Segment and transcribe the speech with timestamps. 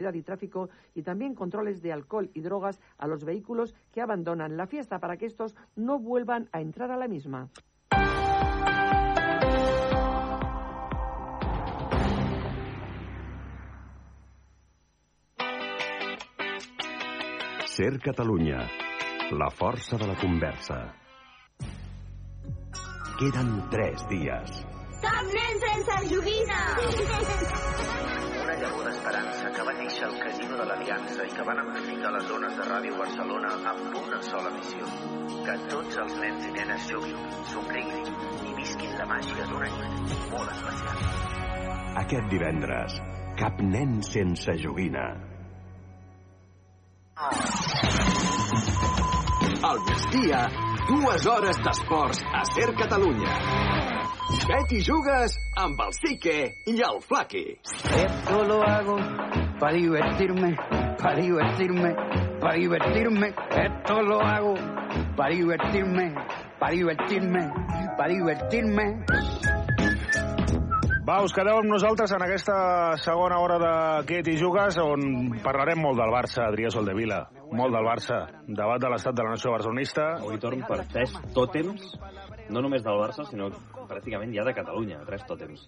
[0.00, 4.66] y tráfico y también controles de alcohol y drogas a los vehículos que abandonan la
[4.66, 7.50] fiesta para que estos no vuelvan a entrar a la misma.
[17.66, 18.68] Ser Catalunya,
[19.30, 20.94] la força de la conversa.
[23.18, 24.66] Queden tres dies.
[25.00, 27.66] Cap nen sense joguina!
[28.60, 32.26] Una llavor d'esperança que va néixer al Casino de l'Aliança i que van amplificar les
[32.28, 34.88] zones de Ràdio Barcelona amb una sola missió.
[35.46, 37.22] Que tots els nens i nenes juguin,
[37.54, 38.10] somriguin
[38.50, 41.00] i visquin la màgia d'una nit molt especial.
[42.02, 42.98] Aquest divendres,
[43.40, 45.06] cap nen sense joguina.
[49.70, 50.44] Al migdia,
[50.92, 53.99] dues hores d'esports a Ser Catalunya.
[54.30, 56.36] Bet i jugues amb el Sique
[56.70, 57.58] i el Flaqui.
[57.98, 58.96] Esto lo hago
[59.58, 60.54] para divertirme,
[60.98, 61.94] para divertirme,
[62.40, 63.34] para divertirme.
[63.50, 64.54] Esto lo hago
[65.16, 66.14] para divertirme,
[66.60, 67.50] para divertirme,
[67.96, 68.86] para divertirme.
[71.10, 72.54] Va, us quedeu amb nosaltres en aquesta
[73.02, 73.74] segona hora de
[74.06, 77.24] Què t'hi jugues, on parlarem molt del Barça, Adrià Soldevila.
[77.50, 78.20] Molt del Barça.
[78.46, 80.12] Debat de l'estat de la nació barcelonista.
[80.20, 81.96] Avui torn per tres tòtems,
[82.54, 83.50] no només del Barça, sinó
[83.90, 85.66] pràcticament ja de Catalunya, tres tòtems.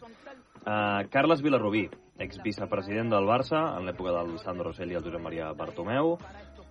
[0.63, 1.89] Uh, Carles Vilarrubí,
[2.23, 6.17] exvicepresident del Barça, en l'època del Sandro Rosell i el Josep Maria Bartomeu,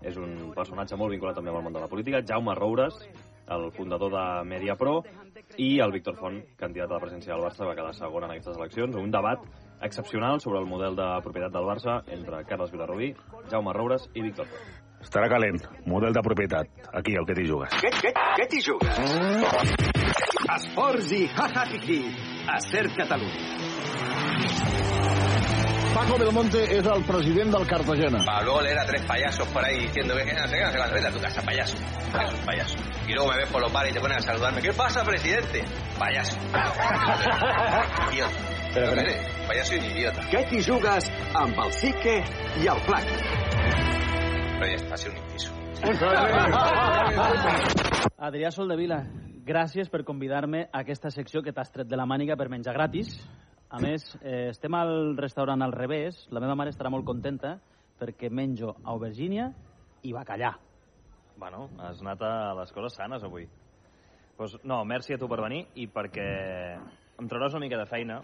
[0.01, 2.23] és un personatge molt vinculat també amb el món de la política.
[2.27, 2.97] Jaume Roures,
[3.51, 5.01] el fundador de Mediapro,
[5.57, 8.57] i el Víctor Font, candidat a la presidència del Barça, va quedar segon en aquestes
[8.57, 8.95] eleccions.
[8.95, 9.43] Un debat
[9.81, 13.13] excepcional sobre el model de propietat del Barça entre Carles Vilarrubí,
[13.51, 14.79] Jaume Roures i Víctor Font.
[15.01, 15.57] Estarà calent.
[15.89, 16.69] Model de propietat.
[16.93, 17.73] Aquí, el que t'hi jugues.
[17.81, 20.00] Què, què, què t'hi jugues?
[20.55, 21.99] Esports i ha-ha-hi-hi
[22.47, 23.57] a Ser Catalunya.
[25.93, 28.23] Paco Belmonte es el president del Cartagena.
[28.25, 30.77] Para luego leer a tres payasos por ahí diciendo que no sé qué, no sé
[30.77, 31.77] cuánto, vete a tu casa, payaso.
[32.15, 32.77] Eres un payaso.
[33.07, 34.61] Y luego me ves por los bares y te ponen a saludarme.
[34.61, 35.63] ¿Qué pasa, presidente?
[35.99, 36.37] Payaso.
[38.11, 38.31] idiota.
[38.73, 40.21] Pero, que pero- payaso y un idiota.
[40.31, 42.17] Què t'hi jugues amb el Sique
[42.63, 42.81] i el?
[42.87, 45.51] Pero ya está, ha sido un inciso.
[48.17, 49.03] Adrià Soldevila,
[49.51, 53.13] gràcies per convidar-me a aquesta secció que t'has tret de la màniga per menjar gratis.
[53.71, 56.25] A més, eh, estem al restaurant al revés.
[56.31, 57.57] La meva mare estarà molt contenta
[57.99, 59.51] perquè menjo aubergínia
[60.03, 60.55] i bacallà.
[61.37, 63.47] Bueno, has anat a les coses sanes avui.
[64.37, 66.27] Pues, no, merci a tu per venir i perquè
[67.19, 68.21] em trauràs una mica de feina,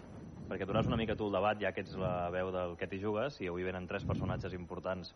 [0.48, 3.00] perquè duràs una mica tu el debat, ja que ets la veu del que t'hi
[3.02, 5.14] jugues, i avui venen tres personatges importants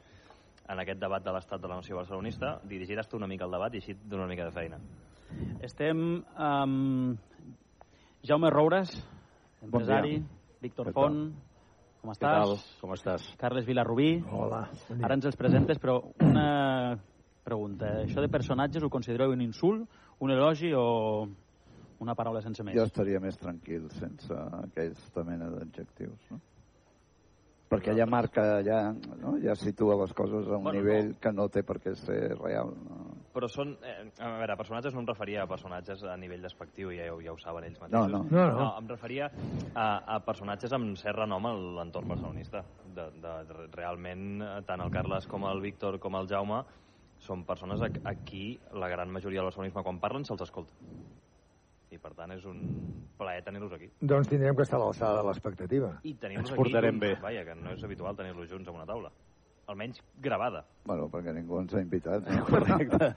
[0.68, 2.60] en aquest debat de l'estat de la nació barcelonista.
[2.68, 4.78] Dirigiràs tu una mica el debat i així et dono una mica de feina.
[5.62, 7.18] Estem amb
[8.26, 8.92] Jaume Roures,
[9.62, 10.58] empresari, dia.
[10.62, 11.22] Víctor Què Font,
[12.02, 12.36] com Què estàs?
[12.38, 12.56] tal?
[12.80, 13.28] Com estàs?
[13.38, 14.10] Carles Vilarrubí.
[14.30, 15.04] Hola, bon.
[15.04, 16.98] Ara ens els presentes, però una
[17.44, 17.96] pregunta.
[18.04, 19.88] Això de personatges ho considereu un insult,
[20.22, 21.26] un elogi o
[22.02, 22.74] una paraula sense més?
[22.78, 26.40] Jo estaria més tranquil sense aquesta mena d'adjectius, no?
[27.72, 29.38] Perquè ja marca, ja, no?
[29.40, 32.74] ja situa les coses a un Bueno, nivell que no té per què ser real.
[32.84, 33.14] No?
[33.32, 33.70] Però són...
[33.80, 37.32] Eh, a veure, personatges no em referia a personatges a nivell despectiu, ja, ho- ja
[37.32, 38.12] ho saben ells No, mateixos.
[38.12, 38.20] no.
[38.28, 38.58] No, no.
[38.58, 39.30] no em referia
[39.74, 42.60] a, a personatges amb cert renom a l'entorn barcelonista.
[42.92, 46.60] De, de, de, realment, tant el Carles com el Víctor com el Jaume
[47.22, 50.74] són persones a, a qui la gran majoria del barcelonisme, quan parlen, se'ls escolta.
[51.92, 52.60] I, per tant, és un
[53.20, 53.88] plaer tenir-los aquí.
[54.00, 55.90] Doncs tindrem que estar a l'alçada de l'expectativa.
[56.08, 56.56] I tenir-los aquí...
[56.58, 57.04] portarem junts.
[57.04, 57.14] bé.
[57.20, 59.10] Vaja, que no és habitual tenir-los junts a una taula.
[59.70, 60.64] Almenys gravada.
[60.84, 62.26] Bueno, perquè ningú ens ha invitat.
[62.26, 62.44] No?
[62.50, 63.12] Correcte.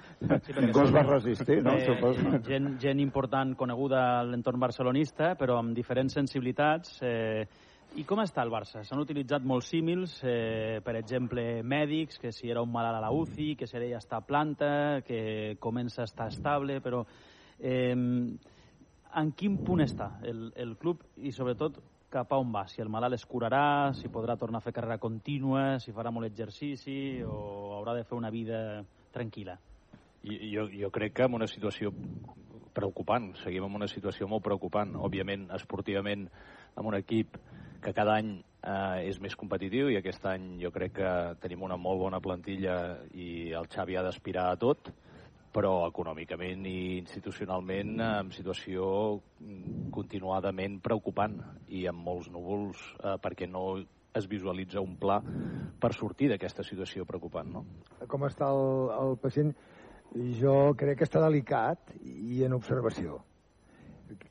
[0.62, 1.74] ningú es va resistir, no?
[1.74, 2.40] Eh, Suposo.
[2.46, 7.00] gent, gent important, coneguda a l'entorn barcelonista, però amb diferents sensibilitats.
[7.02, 7.48] Eh,
[7.96, 8.82] I com està el Barça?
[8.84, 13.12] S'han utilitzat molts símils, eh, per exemple, mèdics, que si era un malalt a la
[13.16, 17.06] UCI, que si ara ja està a planta, que comença a estar estable, però
[17.60, 21.80] eh, en quin punt està el, el club i, sobretot,
[22.16, 22.66] cap a on va?
[22.72, 26.30] Si el malalt es curarà, si podrà tornar a fer carrera contínua, si farà molt
[26.30, 28.60] exercici o haurà de fer una vida
[29.16, 29.58] tranquil·la?
[30.26, 31.92] Jo, jo crec que en una situació
[32.76, 36.26] preocupant, seguim en una situació molt preocupant, òbviament esportivament
[36.76, 37.38] amb un equip
[37.84, 41.12] que cada any eh, és més competitiu i aquest any jo crec que
[41.44, 42.78] tenim una molt bona plantilla
[43.14, 44.90] i el Xavi ha d'aspirar a tot,
[45.56, 51.38] però econòmicament i institucionalment eh, en situació mm, continuadament preocupant
[51.72, 53.68] i amb molts núvols eh, perquè no
[54.16, 55.20] es visualitza un pla
[55.80, 57.50] per sortir d'aquesta situació preocupant.
[57.52, 57.64] No?
[58.12, 59.56] Com està el, el pacient?
[60.40, 63.20] Jo crec que està delicat i en observació.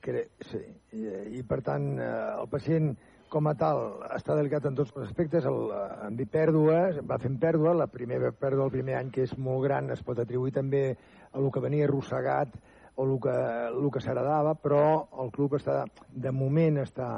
[0.00, 0.62] Cre sí.
[0.96, 1.02] I,
[1.40, 2.94] I, per tant, eh, el pacient
[3.32, 3.80] com a tal,
[4.14, 5.46] està delicat en tots els aspectes.
[5.48, 5.72] El,
[6.06, 7.74] en dir pèrdues, va fent pèrdua.
[7.78, 11.40] La primera pèrdua el primer any, que és molt gran, es pot atribuir també a
[11.40, 12.54] el que venia arrossegat
[12.94, 13.34] o el que,
[13.68, 14.84] el que s'heredava, però
[15.22, 17.08] el club està, de moment està,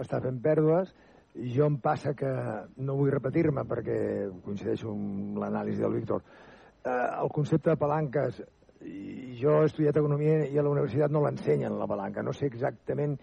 [0.00, 0.94] està fent pèrdues.
[1.54, 2.30] Jo em passa que,
[2.82, 3.98] no vull repetir-me perquè
[4.44, 6.24] coincideixo amb l'anàlisi del Víctor,
[6.82, 8.40] eh, el concepte de palanques,
[8.80, 12.24] jo he estudiat economia i a la universitat no l'ensenyen, la palanca.
[12.24, 13.18] No sé exactament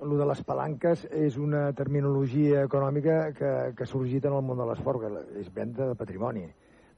[0.00, 4.60] el de les palanques és una terminologia econòmica que, que ha sorgit en el món
[4.60, 6.46] de l'esport, que és venda de patrimoni.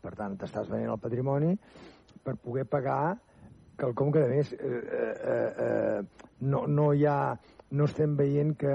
[0.03, 1.53] Per tant, t'estàs venent el patrimoni
[2.23, 3.17] per poder pagar
[3.79, 7.35] quelcom que, a més, eh, eh, eh, no, no, hi ha,
[7.79, 8.75] no estem veient que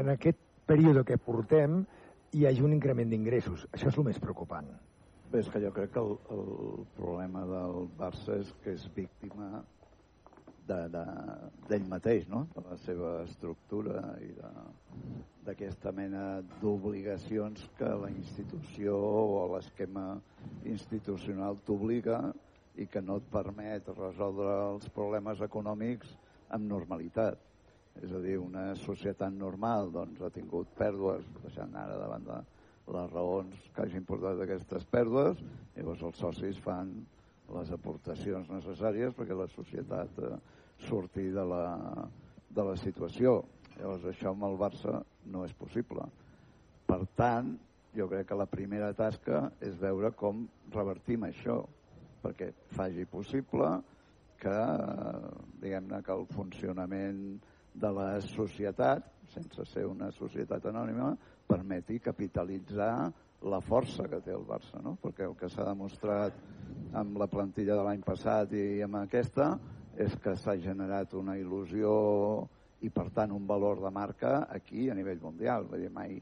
[0.00, 1.82] en aquest període que portem
[2.32, 3.66] hi hagi un increment d'ingressos.
[3.72, 4.68] Això és el més preocupant.
[5.32, 9.62] Bé, és que jo crec que el, el problema del Barça és que és víctima
[10.68, 11.04] d'ell de,
[11.68, 12.44] de, mateix, no?
[12.54, 14.30] de la seva estructura i
[15.46, 20.06] d'aquesta mena d'obligacions que la institució o l'esquema
[20.68, 22.20] institucional t'obliga
[22.78, 26.14] i que no et permet resoldre els problemes econòmics
[26.56, 27.40] amb normalitat.
[28.00, 32.38] És a dir, una societat normal doncs, ha tingut pèrdues, deixant ara de
[32.92, 35.42] les raons que hagin portat aquestes pèrdues,
[35.76, 36.94] llavors els socis fan
[37.52, 40.36] les aportacions necessàries perquè la societat eh,
[40.86, 41.64] surti de la,
[42.48, 43.40] de la situació.
[43.76, 44.98] Llavors això amb el Barça
[45.32, 46.04] no és possible.
[46.88, 47.54] Per tant,
[47.96, 50.44] jo crec que la primera tasca és veure com
[50.74, 51.62] revertim això,
[52.22, 53.70] perquè faci possible
[54.42, 54.58] que,
[55.62, 57.22] diguem-ne, que el funcionament
[57.72, 61.12] de la societat, sense ser una societat anònima,
[61.48, 62.94] permeti capitalitzar
[63.48, 64.96] la força que té el Barça, no?
[65.02, 66.36] perquè el que s'ha demostrat
[66.92, 69.52] amb la plantilla de l'any passat i amb aquesta
[70.00, 71.92] és que s'ha generat una il·lusió
[72.82, 75.68] i per tant un valor de marca aquí a nivell mundial.
[75.70, 76.16] Vull dir, mai,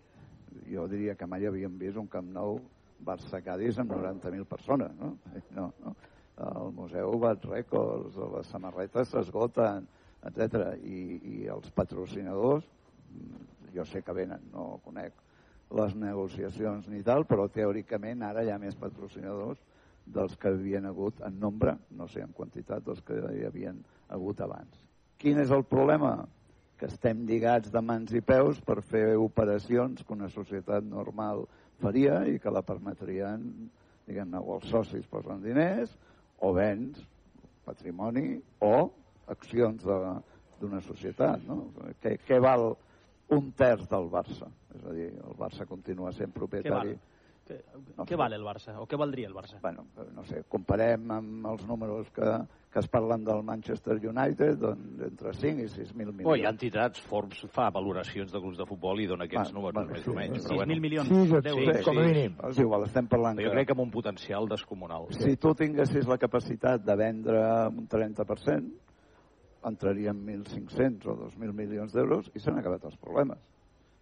[0.70, 2.60] jo diria que mai havíem vist un Camp Nou
[3.06, 4.92] Barça-Cadis amb 90.000 persones.
[5.00, 5.14] No?
[5.56, 5.94] No, no.
[6.40, 9.88] El museu bat rècords, les samarretes s'esgoten,
[10.28, 10.76] etc.
[10.84, 11.00] I,
[11.34, 12.68] I els patrocinadors,
[13.74, 15.16] jo sé que venen, no conec
[15.76, 19.60] les negociacions ni tal, però teòricament ara hi ha més patrocinadors
[20.06, 24.40] dels que havien hagut en nombre, no sé en quantitat, dels que hi havien hagut
[24.40, 24.80] abans.
[25.20, 26.14] Quin és el problema?
[26.80, 31.44] Que estem lligats de mans i peus per fer operacions que una societat normal
[31.80, 33.44] faria i que la permetrien,
[34.08, 35.92] diguem-ne, o els socis posen diners,
[36.40, 37.02] o vens
[37.66, 38.90] patrimoni, o
[39.30, 41.44] accions d'una societat.
[41.46, 41.68] No?
[42.00, 42.72] Què, què val
[43.36, 44.48] un terç del Barça?
[44.74, 46.96] És a dir, el Barça continua sent propietari...
[46.96, 47.06] Què val?
[47.50, 47.58] Què,
[47.98, 48.76] no què val el Barça?
[48.78, 49.58] O què valdria el Barça?
[49.62, 52.28] Bueno, no sé, comparem amb els números que,
[52.70, 56.28] que es parlen del Manchester United, doncs entre 5 i 6.000 milions.
[56.30, 59.58] Oh, hi ha entitats, Forbes fa valoracions de clubs de futbol i dona aquests bueno,
[59.58, 60.46] números, bueno, més sí, o menys.
[60.46, 60.78] 6.000 bueno.
[60.86, 61.80] milions sí, d'euros.
[61.80, 62.38] Sí, com a mínim.
[62.52, 65.10] És igual, estem parlant Però jo crec que amb un potencial descomunal.
[65.18, 67.42] Si tu tinguessis la capacitat de vendre
[67.74, 68.70] un 30%,
[69.66, 73.42] entraríem 1.500 o 2.000 milions d'euros i s'han acabat els problemes.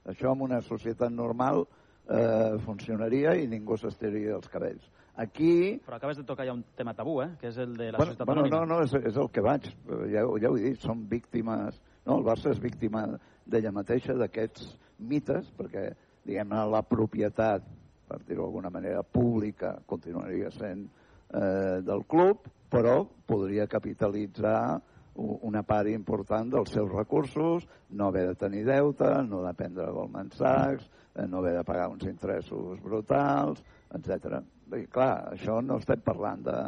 [0.09, 1.65] Això en una societat normal
[2.09, 4.89] eh, funcionaria i ningú s'estiria els cabells.
[5.19, 5.79] Aquí...
[5.85, 7.33] Però acabes de tocar ja un tema tabú, eh?
[7.41, 8.61] que és el de la bueno, societat bueno, anònima.
[8.67, 9.67] No, no, és, és el que vaig.
[10.13, 11.81] Ja, ja ho he dit, són víctimes...
[12.07, 13.03] No, el Barça és víctima
[13.45, 14.71] d'ella mateixa, d'aquests
[15.11, 15.91] mites, perquè,
[16.25, 17.67] diguem-ne, la propietat,
[18.09, 24.79] per dir-ho d'alguna manera, pública, continuaria sent eh, del club, però podria capitalitzar
[25.19, 30.31] una part important dels seus recursos, no haver de tenir deute, no dependre de Goldman
[30.33, 33.63] Sachs, eh, no haver de pagar uns interessos brutals,
[33.99, 34.39] etc.
[34.77, 36.59] I clar, això no estem parlant de,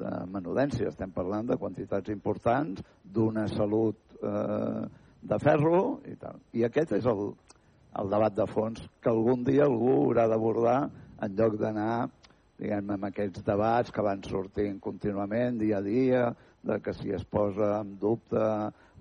[0.00, 4.84] de menudència, estem parlant de quantitats importants, d'una salut eh,
[5.24, 6.38] de ferro i tal.
[6.54, 7.32] I aquest és el,
[7.98, 10.78] el debat de fons que algun dia algú haurà d'abordar
[11.24, 12.04] en lloc d'anar
[12.58, 16.28] diguem amb aquests debats que van sortint contínuament, dia a dia,
[16.64, 18.44] de que si es posa en dubte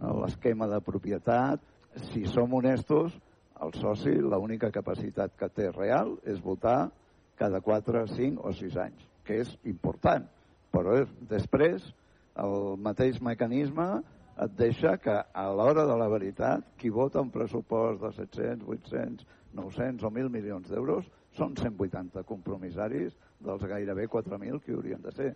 [0.03, 1.61] l'esquema de propietat,
[2.11, 3.15] si som honestos,
[3.63, 6.91] el soci l'única capacitat que té real és votar
[7.39, 10.25] cada 4, 5 o 6 anys, que és important.
[10.73, 11.85] Però és, després
[12.41, 13.87] el mateix mecanisme
[14.43, 19.27] et deixa que a l'hora de la veritat qui vota un pressupost de 700, 800,
[19.53, 25.33] 900 o 1.000 milions d'euros són 180 compromissaris dels gairebé 4.000 que haurien de ser.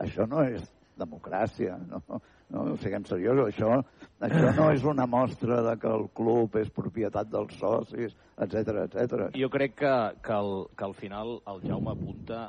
[0.00, 0.64] Això no és
[1.00, 2.20] democràcia, no?
[2.52, 2.64] no?
[2.82, 3.80] Siguem seriosos, això,
[4.28, 9.28] això no és una mostra de que el club és propietat dels socis, etc etc.
[9.36, 12.48] Jo crec que, que, al, que al final el Jaume apunta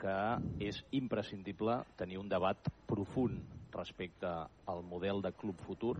[0.00, 0.16] que
[0.60, 3.40] és imprescindible tenir un debat profund
[3.74, 4.28] respecte
[4.70, 5.96] al model de club futur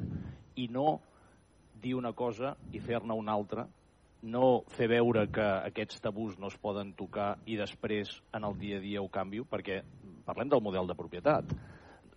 [0.60, 1.00] i no
[1.82, 3.66] dir una cosa i fer-ne una altra,
[4.24, 8.78] no fer veure que aquests tabús no es poden tocar i després en el dia
[8.78, 9.82] a dia ho canvio, perquè
[10.24, 11.52] parlem del model de propietat.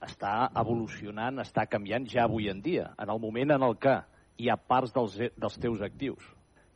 [0.06, 2.92] Està evolucionant, està canviant ja avui en dia.
[3.02, 3.96] En el moment en el que
[4.38, 6.26] hi ha parts dels, dels teus actius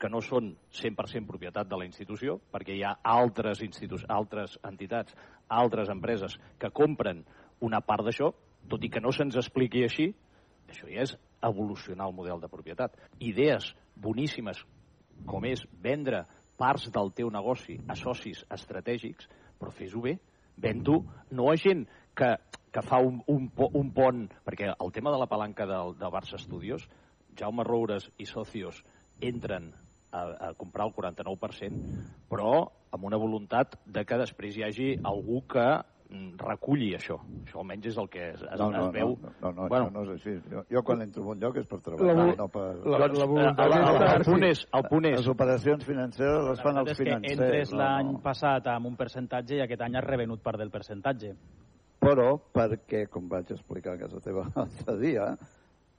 [0.02, 3.62] que no són 100% propietat de la institució, perquè hi ha altres,
[4.10, 5.14] altres entitats,
[5.48, 7.22] altres empreses que compren
[7.62, 8.32] una part d'això,
[8.72, 10.10] tot i que no se'ns expliqui així,
[10.72, 11.14] això ja és
[11.46, 12.98] evolucionar el model de propietat.
[13.20, 14.64] Idees boníssimes
[15.30, 16.26] com és vendre
[16.58, 20.18] parts del teu negoci a socis estratègics, però fes-ho bé,
[20.62, 21.02] ven-ho
[21.38, 21.86] no a gent
[22.16, 22.36] que,
[22.72, 26.38] que fa un, un, un pont, perquè el tema de la palanca del, de Barça
[26.40, 26.88] Studios,
[27.38, 28.84] Jaume Roures i socios
[29.22, 29.74] entren
[30.12, 31.80] a, a comprar el 49%,
[32.32, 35.64] però amb una voluntat de que després hi hagi algú que
[36.10, 37.18] mm, reculli això.
[37.48, 39.16] Això almenys és el que es, es, No, no, es veu.
[39.22, 40.34] no, no, no, bueno, això no és així.
[40.52, 42.66] Jo, jo quan entro en un lloc és per treballar, La- no per...
[42.86, 45.86] la- la Doncs, voluntat el- el- és- el punt és- el punt és- Les operacions
[45.86, 47.40] financeres les fan La els veritat és que financers.
[47.40, 48.20] entres no, l'any no.
[48.22, 51.34] passat amb un percentatge i aquest any has revenut part del percentatge.
[52.02, 55.28] Però perquè, com vaig explicar a casa teva l'altre dia,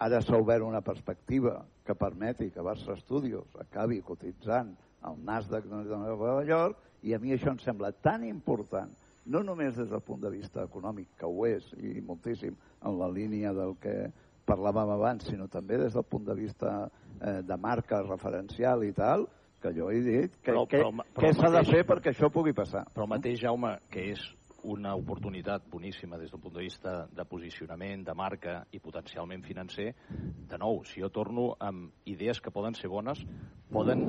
[0.02, 4.74] ara s'ha obert una perspectiva que permeti que Barça Studios acabi cotitzant
[5.06, 8.90] al Nasdaq de Nova York i a mi això em sembla tan important
[9.30, 13.06] no només des del punt de vista econòmic, que ho és, i moltíssim, en la
[13.06, 14.08] línia del que
[14.50, 16.72] parlàvem abans, sinó també des del punt de vista
[17.20, 19.28] eh, de marca referencial i tal,
[19.62, 22.32] que jo he dit que, Però- que, però- però què s'ha de fer perquè això
[22.34, 22.82] pugui passar.
[22.90, 24.24] Però el mateix, Jaume, que és
[24.64, 29.94] una oportunitat boníssima des d'un punt de vista de posicionament, de marca i potencialment financer,
[30.08, 33.24] de nou, si jo torno amb idees que poden ser bones,
[33.72, 34.04] poden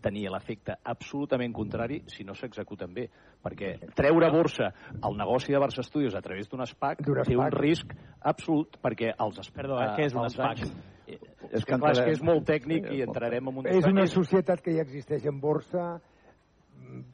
[0.00, 3.08] tenir l'efecte absolutament contrari si no s'executen bé.
[3.42, 4.70] Perquè treure a borsa
[5.04, 7.58] el negoci de Barça Studios a través d'un SPAC D'un té un SPAC.
[7.60, 9.50] risc absolut perquè els...
[9.50, 10.64] Perdó, eh, què és un SPAC?
[10.64, 10.76] anys-
[11.10, 11.18] Eh,
[11.50, 13.66] És És que clar, és que és molt tècnic i entrarem en un...
[13.66, 16.00] És una societat que ja existeix en borsa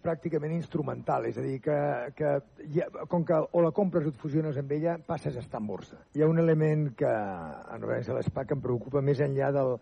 [0.02, 1.76] pràcticament instrumental, és a dir, que,
[2.18, 2.32] que
[2.74, 5.66] ja, com que o la compres o et fusiones amb ella, passes a estar en
[5.70, 5.98] borsa.
[6.14, 9.76] Hi ha un element que, en referència a l'ESPAC, em preocupa més enllà del,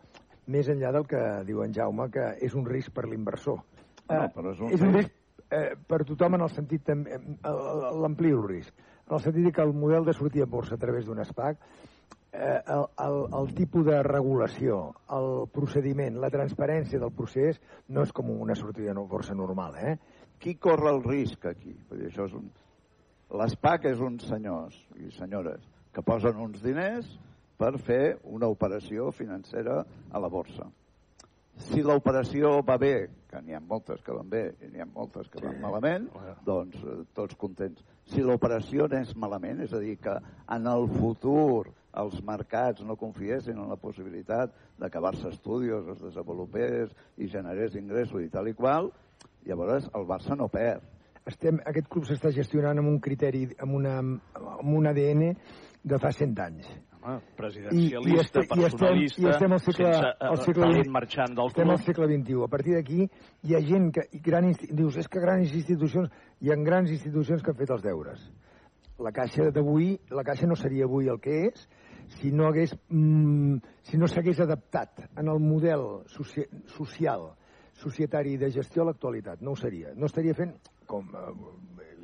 [0.55, 3.63] més enllà del que diu en Jaume, que és un risc per l'inversor.
[4.11, 5.11] No, Eh, però és un és un risc.
[5.51, 6.97] eh, per tothom en el sentit eh,
[8.03, 8.75] l'amplio el risc,
[9.09, 11.57] en el sentit que el model de sortir a borsa a través d'un SPAC
[12.35, 14.81] eh, el, el, el tipus de regulació,
[15.17, 19.97] el procediment, la transparència del procés no és com una sortida a borsa normal, eh?
[20.43, 21.75] Qui corre el risc aquí?
[21.89, 22.51] Perquè això és un...
[23.35, 25.63] L'ESPAC és uns senyors i senyores
[25.95, 27.09] que posen uns diners
[27.59, 30.67] per fer una operació financera a la borsa.
[31.71, 32.95] Si l'operació va bé,
[33.31, 36.09] que n'hi ha moltes que van bé i n'hi ha moltes que van malament,
[36.47, 37.83] doncs eh, tots contents.
[38.13, 40.15] Si l'operació anés malament, és a dir, que
[40.57, 41.65] en el futur
[42.03, 44.55] els mercats no confiessin en la possibilitat
[45.01, 48.91] Barça Studios es desenvolupés i generés ingressos i tal i qual,
[49.47, 50.83] llavors el Barça no perd.
[51.25, 55.31] Estem, aquest club s'està gestionant amb un criteri, amb, una, amb un ADN
[55.85, 56.69] de fa 100 anys.
[57.05, 60.39] Home, presidencialista, I, i, estem, i, estem, personalista, i estem al segle, sense, eh, al
[60.41, 62.39] segle talent marxant del estem al segle XXI.
[62.47, 64.07] A partir d'aquí hi ha gent que...
[64.25, 66.09] Gran, dius, és que grans institucions...
[66.41, 68.25] Hi ha grans institucions que han fet els deures.
[69.05, 71.67] La Caixa d'avui, la Caixa no seria avui el que és
[72.17, 77.35] si no hagués, mm, si no s'hagués adaptat en el model soci social,
[77.85, 79.43] societari de gestió a l'actualitat.
[79.43, 79.93] No ho seria.
[79.97, 80.55] No estaria fent,
[80.87, 81.33] com eh,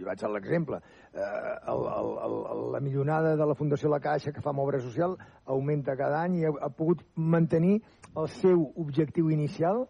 [0.00, 0.80] i vaig a l'exemple,
[1.12, 1.54] eh,
[2.74, 6.40] la milionada de la Fundació La Caixa que fa amb obra social augmenta cada any
[6.40, 7.80] i ha, ha pogut mantenir
[8.16, 9.86] el seu objectiu inicial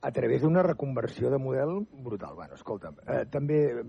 [0.00, 2.34] a través d'una reconversió de model brutal.
[2.36, 3.82] Bueno, escolta'm, eh, també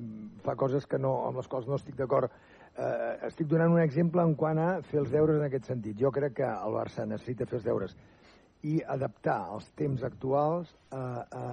[0.43, 2.31] fa coses que no, amb les quals no estic d'acord.
[2.77, 5.97] Eh, estic donant un exemple en quant a fer els deures en aquest sentit.
[5.99, 7.95] Jo crec que el Barça necessita fer els deures
[8.63, 11.43] i adaptar els temps actuals a, a,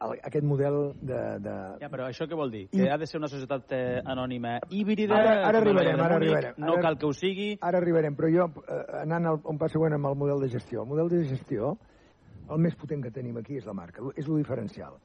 [0.00, 1.18] a aquest model de...
[1.44, 1.54] de...
[1.82, 2.62] Ja, però això què vol dir?
[2.70, 5.14] I- Que ha de ser una societat eh, anònima híbrida?
[5.18, 6.54] Ara, ara el arribarem, ara arribarem.
[6.58, 7.50] No ara, cal que ho sigui.
[7.60, 10.82] Ara arribarem, però jo, eh, anant al, un pas següent amb el model de gestió.
[10.86, 11.74] El model de gestió,
[12.50, 14.96] el més potent que tenim aquí és la marca, és el diferencial.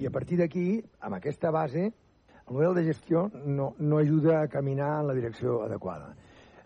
[0.00, 1.90] I a partir d'aquí, amb aquesta base,
[2.48, 6.14] el model de gestió no, no ajuda a caminar en la direcció adequada.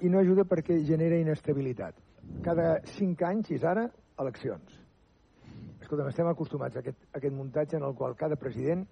[0.01, 1.99] I no ajuda perquè genera inestabilitat.
[2.45, 3.89] Cada cinc anys, és ara,
[4.19, 4.79] eleccions.
[5.89, 8.83] Escolta'm, estem acostumats a aquest, a aquest muntatge en el qual cada president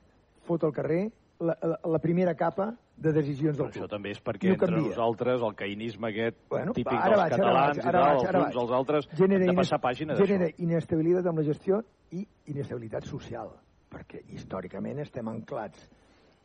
[0.49, 1.11] fot al carrer
[1.45, 3.91] la, la, la primera capa de decisions del Això club.
[3.93, 4.95] també és I perquè ho entre canvia.
[4.95, 8.07] nosaltres el caïnisme aquest Bueno, típic ara dels vaig, ara catalans vaig, i ara tal,
[8.07, 8.63] vaig, els ara uns vaig.
[8.63, 11.83] als altres, genera, hem de passar pàgina genera inestabilitat amb la gestió
[12.17, 12.25] i
[12.55, 13.53] inestabilitat social,
[13.93, 15.85] perquè històricament estem anclats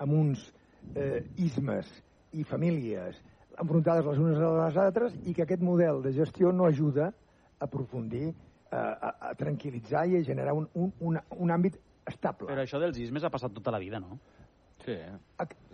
[0.03, 0.43] amb uns
[0.95, 1.87] eh, ismes
[2.33, 3.23] i famílies
[3.61, 7.13] enfrontades les unes a les altres i que aquest model de gestió no ajuda
[7.63, 8.33] aprofundir,
[8.71, 12.47] a, a, tranquil·litzar i a generar un, un, un, un àmbit estable.
[12.47, 14.19] Però això dels ismes ha passat tota la vida, no?
[14.81, 14.95] Sí.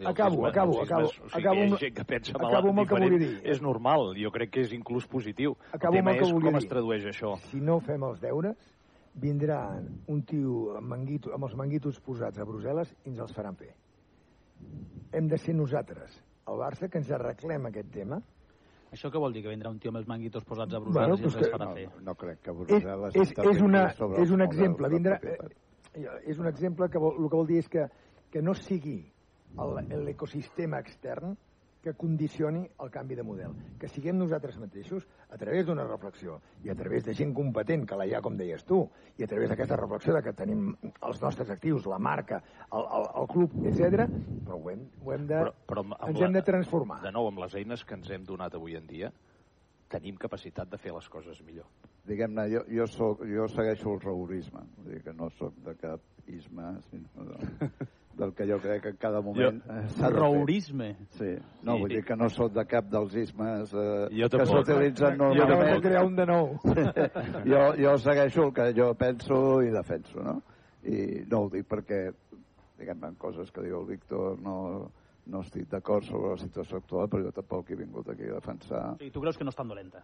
[0.04, 2.80] acabo, acabo, acabo, O sigui, acabo hi ha amb- gent que pensa acabo malalt amb
[2.80, 3.42] el que volia dir.
[3.48, 5.56] És normal, jo crec que és inclús positiu.
[5.72, 6.58] Acabo el amb tema el que és com dir.
[6.58, 7.38] es tradueix això.
[7.48, 8.58] Si no fem els deures,
[9.16, 9.62] vindrà
[10.08, 13.72] un tio amb, manguito, amb els manguitos posats a Brussel·les i ens els faran fer.
[15.14, 18.20] Hem de ser nosaltres, el Barça, que ens arreglem aquest tema.
[18.92, 21.22] Això què vol dir, que vindrà un tio amb els manguitos posats a Bueno, Brussel·les
[21.22, 21.88] pues i els que- farà No, fer?
[22.04, 26.40] no crec que És, Brussel·les és, és, una, sobre és un exemple, vindrà, eh, és
[26.40, 27.88] un exemple que vol, el que vol dir és que,
[28.32, 29.12] que no sigui
[29.60, 31.36] el- l'ecosistema extern
[31.88, 33.56] que condicioni el canvi de model.
[33.80, 38.00] Que siguem nosaltres mateixos, a través d'una reflexió i a través de gent competent, que
[38.00, 38.82] la hi ha, com deies tu,
[39.18, 42.42] i a través d'aquesta reflexió de que tenim els nostres actius, la marca,
[42.72, 44.10] el, el, el club, etc.
[44.44, 47.00] però ho hem, ho hem de, Però, però ens hem de transformar.
[47.06, 49.14] De nou, amb les eines que ens hem donat avui en dia,
[49.88, 51.66] tenim capacitat de fer les coses millor.
[52.08, 56.02] Diguem-ne, jo, jo, soc, jo segueixo el reurisme, vull dir que no sóc de cap
[56.28, 57.70] isme, sinó de,
[58.18, 60.22] del que jo crec que en cada moment Jo- eh, s'ha de fer.
[60.22, 60.88] Reurisme?
[61.18, 61.32] Sí,
[61.64, 61.80] no, Sí.
[61.82, 64.56] vull dir que no sóc de cap dels ismes eh, Jo que tampoc.
[64.66, 65.76] s'utilitzen Jo normalment.
[65.76, 66.60] de crear un de nou.
[67.46, 70.42] jo, jo segueixo el que jo penso i defenso, no?
[70.84, 72.12] I no ho dic perquè,
[72.78, 74.92] diguem-ne, en coses que diu el Víctor, no,
[75.28, 78.94] no estic d'acord sobre la situació actual, però jo tampoc he vingut aquí a defensar
[78.94, 80.04] O sigui, tu creus que no és tan dolenta?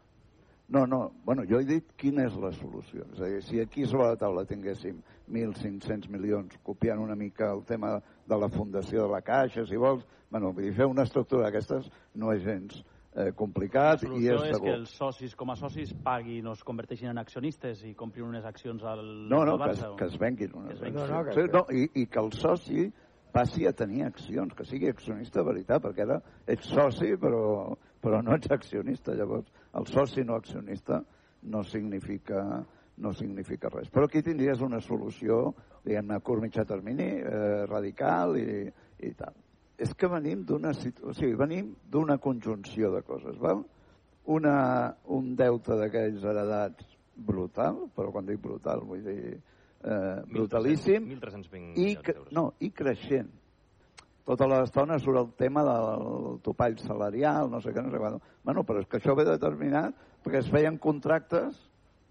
[0.70, 3.04] no, no, bueno, jo he dit quina és la solució.
[3.14, 7.64] És a dir, si aquí sobre la taula tinguéssim 1.500 milions copiant una mica el
[7.68, 11.44] tema de la fundació de la Caixa, si vols, bueno, vull dir, fer una estructura
[11.50, 12.80] d'aquestes no és gens
[13.14, 14.66] eh, La complicat i solució és és, segur.
[14.70, 18.46] que els socis, com a socis, paguin o es converteixin en accionistes i comprin unes
[18.46, 19.92] accions al, No, no, al que, es, Barça.
[19.92, 21.04] o- que es venguin unes Que es venguin.
[21.04, 21.12] accions.
[21.12, 22.92] No, no, que- Sí, no, i, I que el soci
[23.34, 26.20] passi a tenir accions, que sigui accionista de veritat, perquè ara
[26.54, 29.16] ets soci però, però no ets accionista.
[29.18, 29.50] Llavors,
[29.80, 31.02] el soci no accionista
[31.50, 32.64] no significa,
[32.98, 33.90] no significa res.
[33.90, 35.48] Però aquí tindries una solució,
[35.84, 38.68] diguem-ne, a curt mitjà termini, eh, radical i,
[39.02, 39.34] i tal.
[39.82, 43.64] És que venim d'una o sigui, venim d'una conjunció de coses, val?
[44.32, 44.58] Una,
[45.12, 49.42] un deute d'aquells heredats brutal, però quan dic brutal vull dir
[49.84, 52.32] eh, brutalíssim, 1.320 i, que, d'euros.
[52.34, 53.30] no, i creixent.
[54.24, 58.12] Tota l'estona surt el tema del topall salarial, no sé què, no sé què.
[58.48, 59.94] Bueno, però és que això ve determinat
[60.24, 61.58] perquè es feien contractes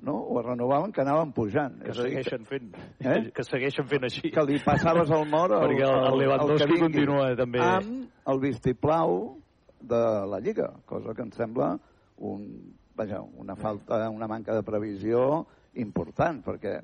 [0.05, 0.19] no?
[0.19, 1.79] o es renovaven que anaven pujant.
[1.81, 3.31] Que És a dir, segueixen fent, Eh?
[3.35, 4.31] que segueixen fent així.
[4.31, 7.61] que li passaves el mort al, Perquè el- el Lewandowski que vingui, continua també.
[7.65, 9.39] amb el vistiplau
[9.81, 11.79] de la Lliga, cosa que em sembla
[12.19, 16.77] un, vaja, una falta, una manca de previsió important, perquè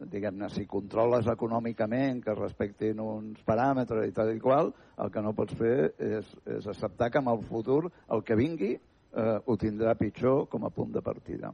[0.00, 5.22] diguem-ne, si controles econòmicament que es respectin uns paràmetres i tal i qual, el que
[5.24, 9.56] no pots fer és, és acceptar que en el futur el que vingui eh, ho
[9.56, 11.52] tindrà pitjor com a punt de partida.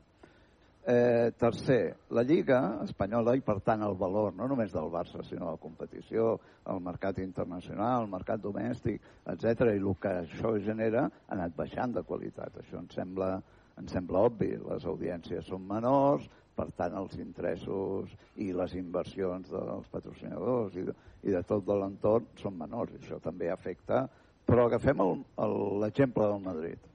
[0.84, 5.52] Eh, tercer, la Lliga espanyola i per tant el valor no només del Barça sinó
[5.52, 8.98] la competició, el mercat internacional, el mercat domèstic,
[9.30, 12.58] etc i el que això genera ha anat baixant de qualitat.
[12.58, 13.36] Això em sembla,
[13.78, 14.56] em sembla obvi.
[14.58, 16.26] Les audiències són menors,
[16.56, 21.76] per tant els interessos i les inversions dels patrocinadors i de, i de tot de
[21.78, 22.92] l'entorn són menors.
[22.92, 24.06] I això també afecta.
[24.46, 25.00] Però agafem
[25.80, 26.88] l'exemple del Madrid.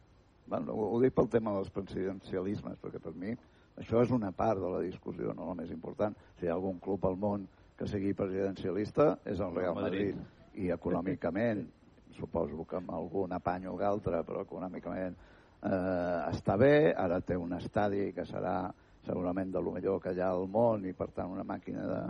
[0.48, 3.34] Bueno, ho, ho dic pel tema dels presidencialismes, perquè per mi
[3.78, 6.16] això és una part de la discussió, no la més important.
[6.40, 7.46] Si hi ha algun club al món
[7.78, 10.18] que sigui presidencialista, és el Real Madrid.
[10.58, 11.62] I econòmicament,
[12.18, 16.94] suposo que amb algun apany o altre, però econòmicament eh, està bé.
[16.98, 18.58] Ara té un estadi que serà
[19.06, 22.02] segurament de lo millor que hi ha al món i per tant una màquina de,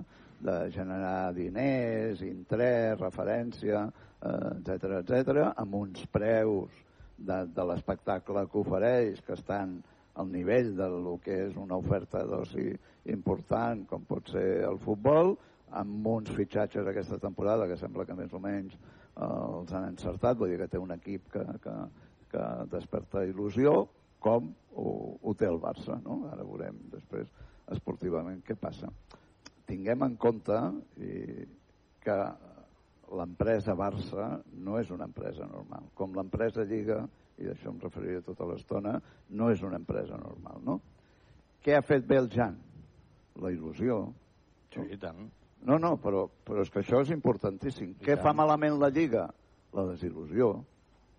[0.48, 3.88] de generar diners, interès, referència,
[4.22, 6.74] eh, etc etc, amb uns preus
[7.18, 9.78] de, de l'espectacle que ofereix que estan
[10.18, 12.72] al nivell de lo que és una oferta d'oci
[13.14, 15.36] important com pot ser el futbol
[15.78, 20.38] amb uns fitxatges aquesta temporada que sembla que més o menys eh, els han encertat,
[20.38, 21.76] vull dir que té un equip que, que,
[22.32, 23.84] que desperta il·lusió
[24.24, 24.90] com ho,
[25.22, 26.24] ho té el Barça no?
[26.32, 27.30] ara veurem després
[27.74, 28.92] esportivament què passa
[29.68, 30.58] tinguem en compte
[31.04, 31.46] i,
[32.04, 32.18] que
[33.20, 34.30] l'empresa Barça
[34.64, 35.90] no és una empresa normal.
[35.96, 37.02] Com l'empresa Lliga,
[37.38, 38.98] i d'això em referiré tota l'estona,
[39.30, 40.78] no és una empresa normal, no?
[41.64, 42.56] Què ha fet bé el Jan?
[43.44, 44.00] La il·lusió.
[44.74, 45.28] Sí, i tant.
[45.68, 47.94] No, no, però, però és que això és importantíssim.
[47.98, 48.24] I Què tant.
[48.24, 49.28] fa malament la Lliga?
[49.76, 50.54] La desil·lusió.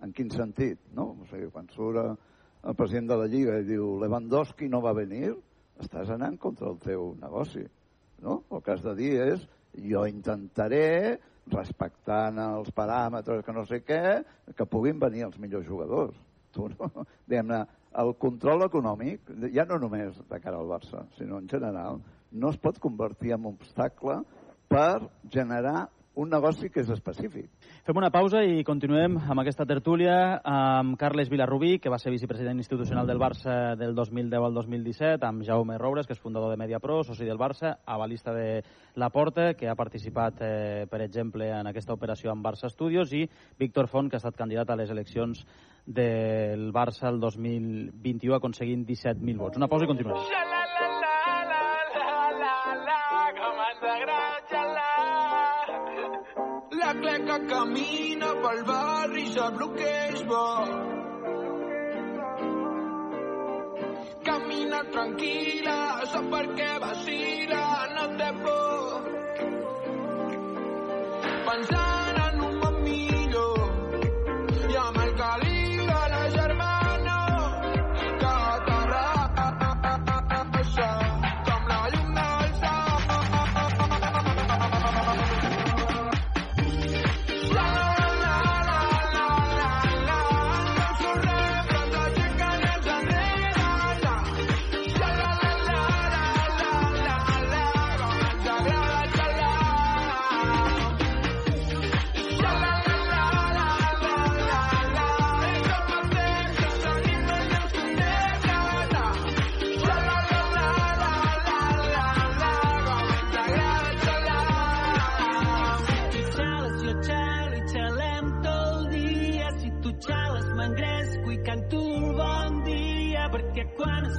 [0.05, 0.81] En quin sentit?
[0.95, 1.11] No?
[1.21, 2.17] O sigui, quan surt
[2.65, 5.33] el president de la Lliga i diu Lewandowski no va venir,
[5.79, 7.65] estàs anant contra el teu negoci.
[8.25, 8.43] No?
[8.51, 9.45] El que has de dir és
[9.79, 11.19] jo intentaré,
[11.49, 14.21] respectant els paràmetres que no sé què,
[14.57, 16.17] que puguin venir els millors jugadors.
[16.57, 17.05] Tu no?
[17.29, 17.59] Diguem-ne,
[18.01, 22.01] el control econòmic, ja no només de cara al Barça, sinó en general,
[22.33, 24.23] no es pot convertir en obstacle
[24.69, 27.47] per generar un negoci que és específic.
[27.87, 32.59] Fem una pausa i continuem amb aquesta tertúlia amb Carles Vilarrubí, que va ser vicepresident
[32.59, 37.05] institucional del Barça del 2010 al 2017, amb Jaume Roures, que és fundador de Mediapro,
[37.07, 38.65] soci del Barça, avalista de
[38.99, 43.23] La Porta, que ha participat, eh, per exemple, en aquesta operació amb Barça Studios, i
[43.59, 45.47] Víctor Font, que ha estat candidat a les eleccions
[45.87, 49.57] del Barça el 2021, aconseguint 17.000 vots.
[49.57, 50.19] Una pausa i continuem.
[50.19, 50.59] La
[57.53, 60.47] camina pel barri sap el que és bo.
[64.29, 65.79] Camina tranquil·la,
[66.15, 67.63] sap per què vacila,
[67.95, 69.09] no té por.
[71.49, 71.98] Pensant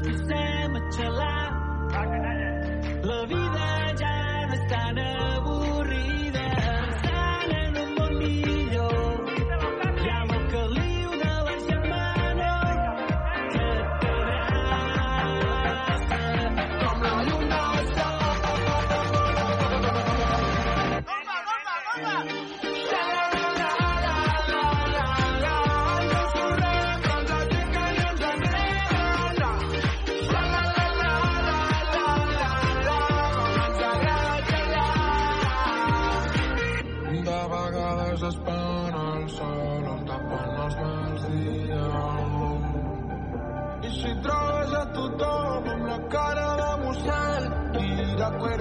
[0.01, 0.48] said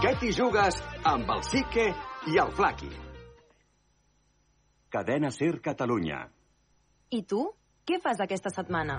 [0.02, 1.94] Què t'hi jugues amb el Sique
[2.26, 3.12] i el Flaqui?
[4.92, 6.18] Cadena Ser Catalunya.
[7.16, 7.46] I tu?
[7.88, 8.98] Què fas aquesta setmana?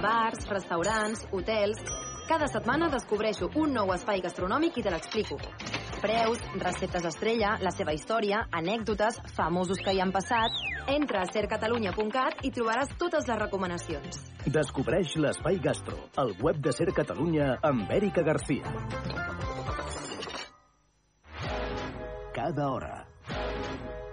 [0.00, 1.82] Bars, restaurants, hotels...
[2.22, 5.36] Cada setmana descobreixo un nou espai gastronòmic i te l'explico.
[6.00, 10.56] Preus, receptes estrella, la seva història, anècdotes, famosos que hi han passat...
[10.88, 14.24] Entra a sercatalunya.cat i trobaràs totes les recomanacions.
[14.56, 18.72] Descobreix l'Espai Gastro, el web de Ser Catalunya amb Èrica Garcia.
[22.32, 22.94] Cada hora,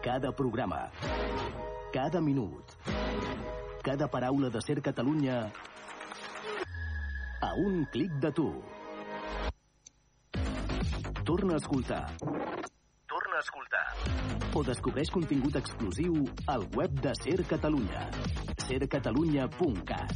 [0.02, 0.90] cada programa,
[1.92, 2.64] cada minut,
[3.84, 5.52] cada paraula de Ser Catalunya
[7.42, 8.64] a un clic de tu.
[11.24, 12.06] Torna a escoltar
[13.08, 13.88] Torna a escoltar.
[14.56, 18.10] o descobreix contingut exclusiu al web de Ser Catalunya.
[18.66, 20.12] sercatalunya.cat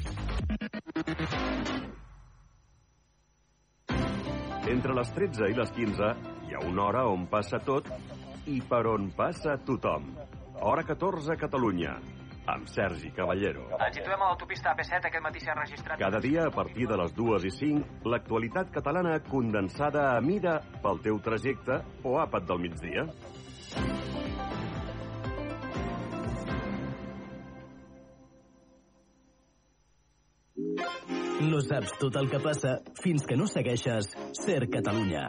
[4.69, 6.09] Entre les 13 i les 15
[6.47, 7.87] hi ha una hora on passa tot
[8.45, 10.11] i per on passa tothom.
[10.63, 11.93] Hora 14 a Catalunya,
[12.45, 13.65] amb Sergi Caballero.
[13.77, 15.99] Ens situem a l'autopista AP7, aquest matí s'ha registrat...
[15.99, 20.99] Cada dia, a partir de les 2 i 5, l'actualitat catalana condensada a mida pel
[21.05, 23.07] teu trajecte o àpat del migdia.
[31.43, 35.25] No saps tot el que passa fins que no segueixes Ser Catalunya.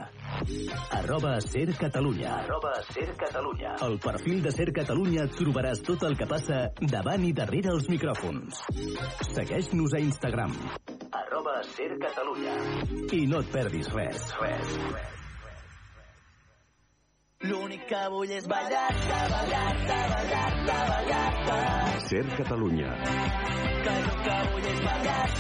[0.91, 2.33] Arroba Ser Catalunya.
[2.43, 3.77] Arroba Ser Catalunya.
[3.81, 8.63] Al perfil de Ser Catalunya trobaràs tot el que passa davant i darrere els micròfons.
[9.31, 10.57] Segueix-nos a Instagram
[11.15, 12.55] Arroba Ser Catalunya.
[13.13, 14.27] i no et perdis res.
[14.41, 14.75] Res.
[17.45, 21.59] L'únic que vull és ballar-te, ballar-te, ballar-te, ballar-te.
[22.09, 22.95] Ser Catalunya.
[23.85, 25.34] Que el que vull és ballar-te.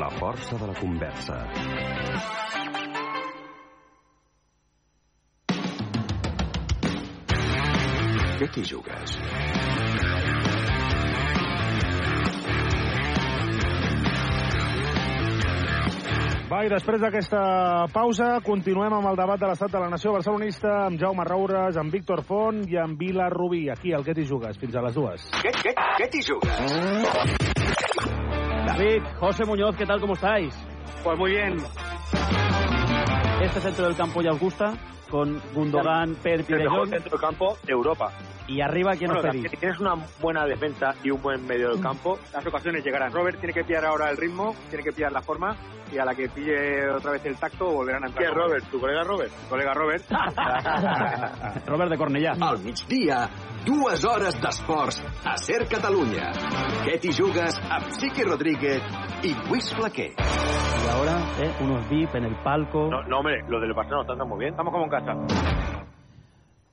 [0.00, 1.36] La força de la conversa.
[8.40, 9.18] Què t'hi jugues?
[16.50, 17.40] Va, i després d'aquesta
[17.94, 21.94] pausa continuem amb el debat de l'estat de la nació barcelonista amb Jaume Roures, amb
[21.94, 23.68] Víctor Font i amb Vila Rubí.
[23.70, 24.58] Aquí, al Què t'hi jugues?
[24.58, 25.28] Fins a les dues.
[25.44, 26.50] ¿Qué, qué, qué t'hi jugues?
[28.66, 30.00] David, José Muñoz, ¿qué tal?
[30.00, 30.52] ¿Cómo estáis?
[31.04, 31.54] Pues muy bien.
[33.44, 34.74] Este centro del campo ya os gusta,
[35.10, 38.12] con Gundogan, Perpi, El mejor centro del campo de Europa.
[38.48, 39.50] Y arriba, ¿quién Bueno, pedís?
[39.50, 43.12] si tienes una buena defensa y un buen medio del campo, las ocasiones llegarán.
[43.12, 45.54] Robert tiene que pillar ahora el ritmo, tiene que pillar la forma
[45.92, 48.24] y a la que pille otra vez el tacto volverán a entrar.
[48.26, 48.64] ¿Quién es Robert?
[48.70, 49.32] ¿Tu colega Robert?
[49.48, 50.04] Colega Robert.
[51.66, 52.32] Robert de Cornellà.
[52.40, 53.28] Al migdia,
[53.66, 56.30] dues hores d'esports a Ser Catalunya.
[56.86, 58.82] Què t'hi jugues amb Siqui Rodríguez
[59.26, 60.12] i Luis Flaquer.
[60.80, 62.88] Y ahora, eh, unos VIP en el palco.
[62.90, 64.50] No, no, hombre, lo del Barcelona está muy bien.
[64.52, 64.99] Estamos como en casa.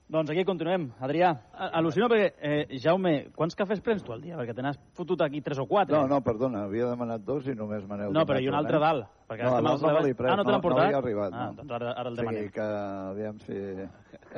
[0.07, 0.85] Doncs aquí continuem.
[1.03, 1.33] Adrià,
[1.75, 4.37] al·lucino perquè, eh, Jaume, quants cafès prens tu al dia?
[4.39, 5.91] Perquè te n'has fotut aquí tres o quatre.
[5.97, 8.77] No, no, perdona, havia demanat dos i només me n'heu No, però i un altre
[8.77, 8.79] eh?
[8.79, 10.83] dalt, perquè no, l'altre no l'he pres, Ah, no te portat?
[10.85, 11.53] No, li ha arribat, Ah, no.
[11.59, 12.51] doncs ara- ara el O sigui demanem.
[12.51, 13.53] que, aviam si...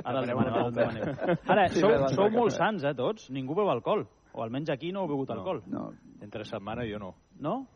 [0.04, 1.38] Ara el demanem, ara el demanem.
[1.48, 3.30] Ara, Sí, sou, sou molt sants, eh, tots?
[3.30, 4.08] Ningú beu alcohol.
[4.34, 5.62] O almenys aquí no heu begut alcohol.
[5.68, 5.92] No.
[6.22, 7.14] Entre setmana jo no.
[7.40, 7.68] No?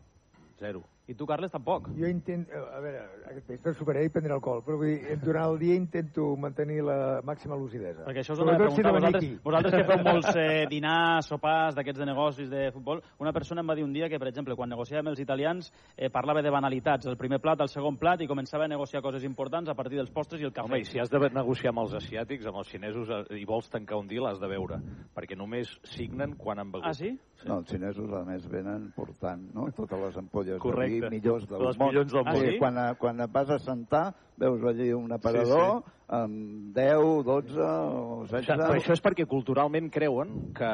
[0.60, 0.82] Zero.
[1.06, 1.89] I tu, Carles, tampoc?
[1.98, 2.56] Jo intento...
[2.72, 6.30] A veure, aquest vespre superaré i prendre alcohol, però vull dir, durant el dia intento
[6.39, 8.06] mantenir la màxima lucidesa.
[8.06, 12.00] Perquè això us ho de preguntar vosaltres, vosaltres que feu molts eh, dinars, sopars d'aquests
[12.00, 13.02] de negocis de futbol.
[13.20, 16.08] Una persona em va dir un dia que, per exemple, quan negociàvem els italians, eh,
[16.13, 19.68] parlava de banalitats, el primer plat, el segon plat, i començava a negociar coses importants
[19.68, 20.72] a partir dels postres i el cafè.
[20.72, 23.68] Home, i si has de negociar amb els asiàtics, amb els xinesos, eh, i vols
[23.68, 24.80] tancar un deal, has de veure.
[25.12, 26.88] Perquè només signen quan han begut.
[26.88, 27.12] Ah, sí?
[27.44, 29.68] No, els xinesos, a més, venen portant no?
[29.76, 30.93] totes les ampolles Correcte.
[31.02, 31.88] Vi millors del Les món.
[31.90, 32.36] millors del món.
[32.36, 32.60] Sigui, Ah, sí?
[32.60, 38.26] quan, quan et vas a sentar, veus allí un aparador Sí, amb 10, 12 o
[38.28, 38.34] 16...
[38.44, 40.74] Això, però això és perquè culturalment creuen que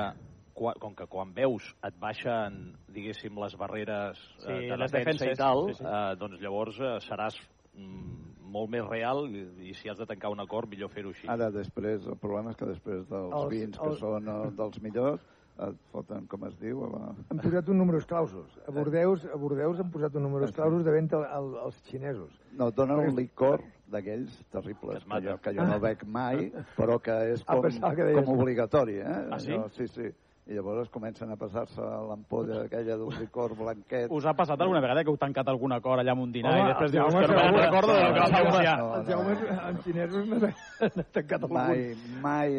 [0.59, 5.37] com que quan veus et baixen, diguéssim, les barreres Sí, eh, de les defensa defenses,
[5.37, 5.85] i tal, sí, sí.
[5.87, 7.37] Eh, doncs llavors eh, seràs
[7.77, 11.27] mm, molt més real i, i si has de tancar un acord, millor fer-ho així.
[11.31, 14.81] Ara, després, el problema és que després dels Els- vins que els- són eh, dels
[14.81, 15.21] millors,
[15.67, 17.09] et foten, com es diu, a...
[17.33, 18.53] Han posat un número clausos.
[18.67, 22.31] A Bordeus, a Bordeus han posat un número clausos de venda al, als xinesos.
[22.55, 27.17] No, donen un licor d'aquells terribles, que jo, que jo no bec mai, però que
[27.33, 29.19] és Ah, com, pensava que com obligatori, eh?
[29.31, 29.51] Ah, sí?
[29.57, 30.07] Allò, sí, sí.
[30.49, 31.77] I llavors comencen a passar-se
[32.09, 34.07] l'ampolla aquella d'un licor blanquet.
[34.09, 36.63] Us ha passat alguna vegada que heu tancat algun acord allà amb un dinar Home,
[36.63, 38.77] i després dius, que no recordo del que Jaume- negociar.
[38.79, 41.53] no, Els jaumes amb xinesos no n'ha tancat algun.
[41.59, 41.83] Mai,
[42.23, 42.57] mai...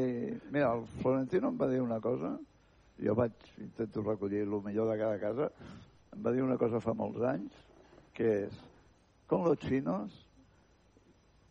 [0.54, 2.36] Mira, el Florentino em va dir una cosa,
[3.02, 5.50] jo vaig, intento recollir el millor de cada casa,
[6.12, 7.52] em va dir una cosa fa molts anys,
[8.14, 8.58] que és,
[9.26, 10.26] con los chinos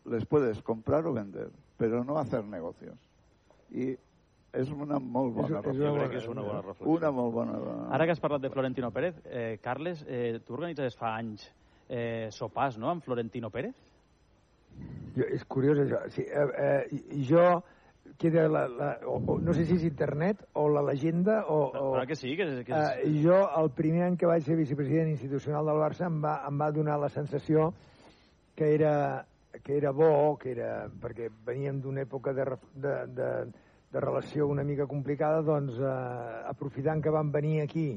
[0.04, 2.96] les puedes comprar o vender, pero no hacer negocios.
[3.70, 3.96] I
[4.52, 5.92] és una molt bona És- és reflexió.
[5.92, 6.90] una crec que és una bona reflexió.
[6.96, 7.58] Una molt bona...
[7.94, 11.50] Ara que has parlat de Florentino Pérez, eh, Carles, eh, tu organitzes fa anys
[11.88, 13.74] eh, sopars, no?, amb Florentino Pérez?
[15.16, 16.00] Jo, és curiós això.
[16.14, 17.62] Sí, eh, eh, jo
[18.20, 21.60] queda la, la, o, o, no sé si és internet o la legenda o...
[21.72, 23.06] o Clar que sí, que, que és...
[23.06, 26.60] eh, jo el primer any que vaig ser vicepresident institucional del Barça em va, em
[26.60, 27.70] va donar la sensació
[28.56, 29.24] que era,
[29.64, 33.30] que era bo, que era, perquè veníem d'una època de, de, de,
[33.90, 35.92] de relació una mica complicada, doncs eh,
[36.50, 37.88] aprofitant que van venir aquí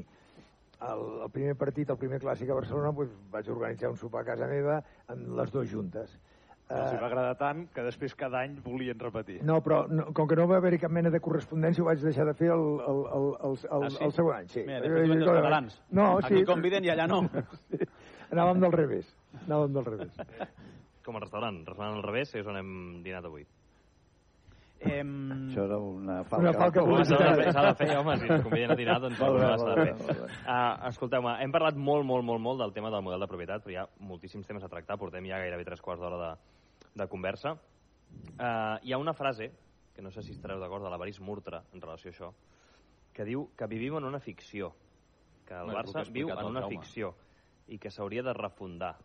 [0.84, 4.30] el, el primer partit, el primer clàssic a Barcelona, doncs, vaig organitzar un sopar a
[4.32, 4.80] casa meva
[5.12, 6.16] amb les dues juntes.
[6.64, 9.42] Els Eh, hi va agradar tant que després cada any volien repetir.
[9.44, 12.24] no, però no, com que no va haver-hi cap mena de correspondència, ho vaig deixar
[12.24, 14.04] de fer el, el, el, el, el, Ah, sí?
[14.04, 14.48] el següent any.
[14.48, 14.62] Sí.
[14.66, 15.82] Mira, de fet, els catalans.
[15.90, 16.26] No, sí.
[16.34, 17.20] Aquí conviden i allà no.
[17.70, 17.84] Sí.
[18.32, 19.10] Anàvem del revés.
[19.46, 20.16] Anàvem del revés.
[21.04, 22.72] Com a restaurant, restaurant al revés, és on hem
[23.04, 23.44] dinat avui.
[24.84, 25.10] Em...
[25.48, 26.42] Això era una falca.
[26.44, 27.52] Una falca publicitària.
[27.54, 30.16] s'ha de fer, home, si ens conviden a dinar, doncs Molt bé, s'ha de fer.
[30.44, 33.74] Uh, Escolteu-me, hem parlat molt, molt, molt, molt del tema del model de propietat, però
[33.74, 36.32] hi ha moltíssims temes a tractar, portem ja gairebé tres quarts d'hora de,
[37.02, 37.54] de conversa.
[38.34, 39.50] Uh, hi ha una frase,
[39.94, 42.32] que no sé si estareu d'acord, de l'Avaris Murtra en relació a això,
[43.14, 44.72] que diu que vivim en una ficció,
[45.46, 47.14] que el el Barça viu en una ficció
[47.70, 48.96] i que s'hauria de refundar.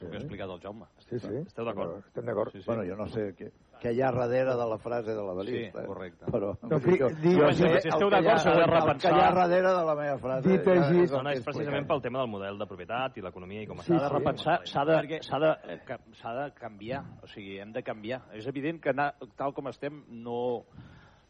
[0.00, 0.86] El que ha explicat el Jaume.
[1.08, 1.34] Sí, sí.
[1.46, 1.98] Esteu d'acord?
[2.06, 2.52] Estem d'acord.
[2.52, 2.66] Sí, sí.
[2.66, 3.50] Bueno, jo no sé què,
[3.82, 5.82] què hi ha darrere de la frase de la balista.
[5.82, 6.24] Sí, correcte.
[6.32, 9.12] Però, No, fi- jo, di- jo si- el esteu d'acord, heu de el repensar.
[9.12, 10.48] que hi ha darrere de la meva frase.
[10.48, 13.18] Dit ja així- és el No, no, és precisament pel tema del model de propietat
[13.18, 13.92] i l'economia i com Sí.
[13.92, 14.14] S'ha de sí.
[14.14, 18.22] repensar, s'ha de, s'ha de, eh, s'ha de canviar, o sigui, hem de canviar.
[18.32, 20.64] És evident que anar, tal com estem no...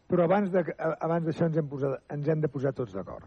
[0.08, 3.24] Però abans de- abans d'això ens, hem posat, ens hem de posar tots d'acord.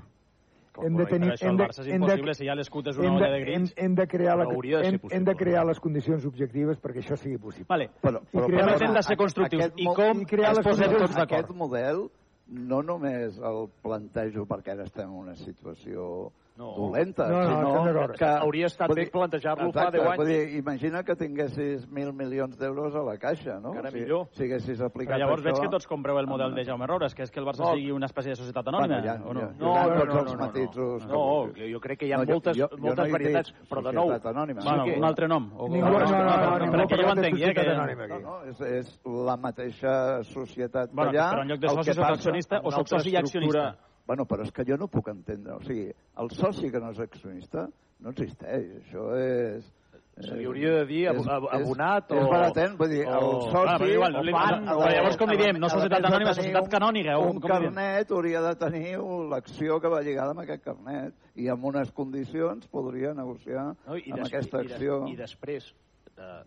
[0.82, 1.30] Hem de tenir...
[1.34, 3.16] Això hem el de- Barça és hem de- impossible, si ja l'escut és una hem
[3.16, 3.74] olla de- de grills.
[3.76, 7.16] Hem, hem, de crear la, Però hem, hem de crear les condicions objectives perquè això
[7.18, 7.66] sigui possible.
[7.70, 7.90] Vale.
[8.02, 9.62] Però, I crear però hem de ser constructius.
[9.64, 11.44] Aquest I com i crear les posem tots d'acord?
[11.44, 12.10] Aquest model
[12.48, 16.76] no només el plantejo perquè ara estem en una situació No.
[16.78, 18.16] dolenta, No, no, sinó estem d'acord.
[18.20, 18.26] que...
[18.26, 20.18] Hauria estat bé plantejar-lo fa Exacte, 10 anys.
[20.20, 23.72] Vull dir, imagina que tinguessis mil milions d'euros a la caixa, no?
[23.74, 24.28] Encara si, millor.
[24.38, 25.50] Si haguessis aplicat Però llavors això...
[25.50, 27.72] veig que tots compreu el model de Jaume Roures, que és que el Barça No.
[27.74, 29.40] sigui una espècie de societat anònima, Bueno, ja, o no?
[29.42, 31.50] ja, No, no, no, els no, no, matisos no.
[31.56, 33.08] que No, jo crec que hi ha No, jo- moltes, jo- jo moltes no he
[33.08, 34.06] dit varietats, però de nou...
[34.14, 34.62] societat anònima.
[34.64, 35.52] Bueno, Sí que- un altre nom.
[35.58, 37.54] O, Ningú- no, no, no, no, perquè jo ho entenc, eh?
[37.54, 37.64] Que...
[37.74, 41.32] No, no, és, és la mateixa societat Bueno, d'allà.
[41.34, 43.76] però en lloc de el soci que soc accionista o soc soci i accionista?
[44.06, 45.54] Bueno, però és que jo no puc entendre.
[45.56, 45.88] O sigui,
[46.20, 47.68] el soci que no és accionista
[48.04, 48.68] no existeix.
[48.84, 49.72] Això és...
[50.14, 52.18] Se li hauria de dir ab- és- ab- és- abonat o...
[52.22, 53.56] És baratent, vull dir, el o- soci...
[53.56, 55.58] Bueno, però igual, o fan, però llavors com li diem?
[55.64, 58.92] No societat de anònima, societat un- canònica, o Un com carnet hauria de tenir
[59.32, 64.12] l'acció que va lligada amb aquest carnet i amb unes condicions podria negociar No, i
[64.12, 65.00] amb aquesta i des- acció.
[65.10, 65.72] I després,
[66.18, 66.44] eh,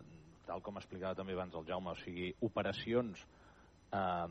[0.47, 3.25] tal com explicava també abans el Jaume, o sigui, operacions
[3.91, 4.27] eh,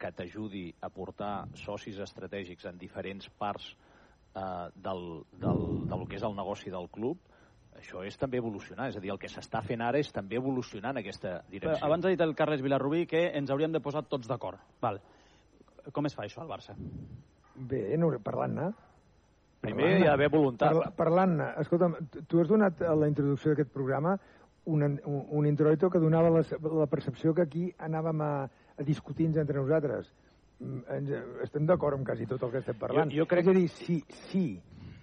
[0.00, 3.74] que t'ajudi a portar socis estratègics en diferents parts
[4.34, 5.04] eh, del,
[5.42, 5.60] del,
[5.90, 7.18] del que és el negoci del club,
[7.76, 8.88] això és també evolucionar.
[8.90, 11.86] És a dir, el que s'està fent ara és també evolucionar en aquesta Però direcció.
[11.86, 14.58] abans ha dit el Carles Vilarrubí que ens hauríem de posar tots d'acord.
[14.82, 15.00] Val.
[15.92, 16.74] Com es fa això al Barça?
[17.54, 18.70] Bé, no, parlant-ne.
[19.60, 20.72] Primer hi ha d'haver voluntat.
[20.72, 21.46] Parla, Parlant-ne.
[21.60, 24.14] Escolta'm, tu- tu has donat a la introducció d'aquest programa
[24.64, 24.98] un, un,
[25.40, 26.42] un introito que donava la,
[26.80, 28.30] la percepció que aquí anàvem a,
[28.80, 30.08] a discutir entre nosaltres.
[30.60, 31.10] Mm, Ens,
[31.44, 33.10] estem d'acord amb quasi tot el que estem parlant.
[33.12, 34.44] Jo- jo crec- És a dir, si, si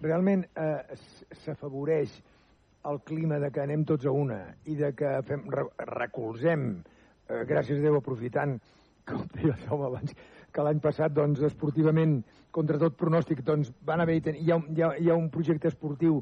[0.01, 0.95] realment eh,
[1.43, 2.17] s'afavoreix
[2.87, 6.83] el clima de que anem tots a una i de que fem, re, recolzem,
[7.27, 8.57] eh, gràcies a Déu, aprofitant,
[9.07, 10.13] com deia el Jaume abans,
[10.53, 14.91] que l'any passat, doncs, esportivament, contra tot pronòstic, doncs, van haver hi ha, hi ha,
[14.97, 16.21] hi ha un projecte esportiu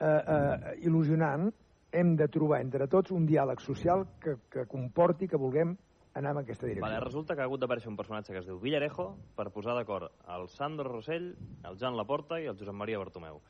[0.00, 1.50] eh, eh, il·lusionant,
[1.92, 5.76] hem de trobar entre tots un diàleg social que, que comporti que vulguem
[6.14, 6.82] anar en aquesta direcció.
[6.88, 10.10] Vale, resulta que ha hagut d'aparèixer un personatge que es diu Villarejo per posar d'acord
[10.34, 13.40] el Sandro Rossell, el Jan Laporta i el Josep Maria Bartomeu.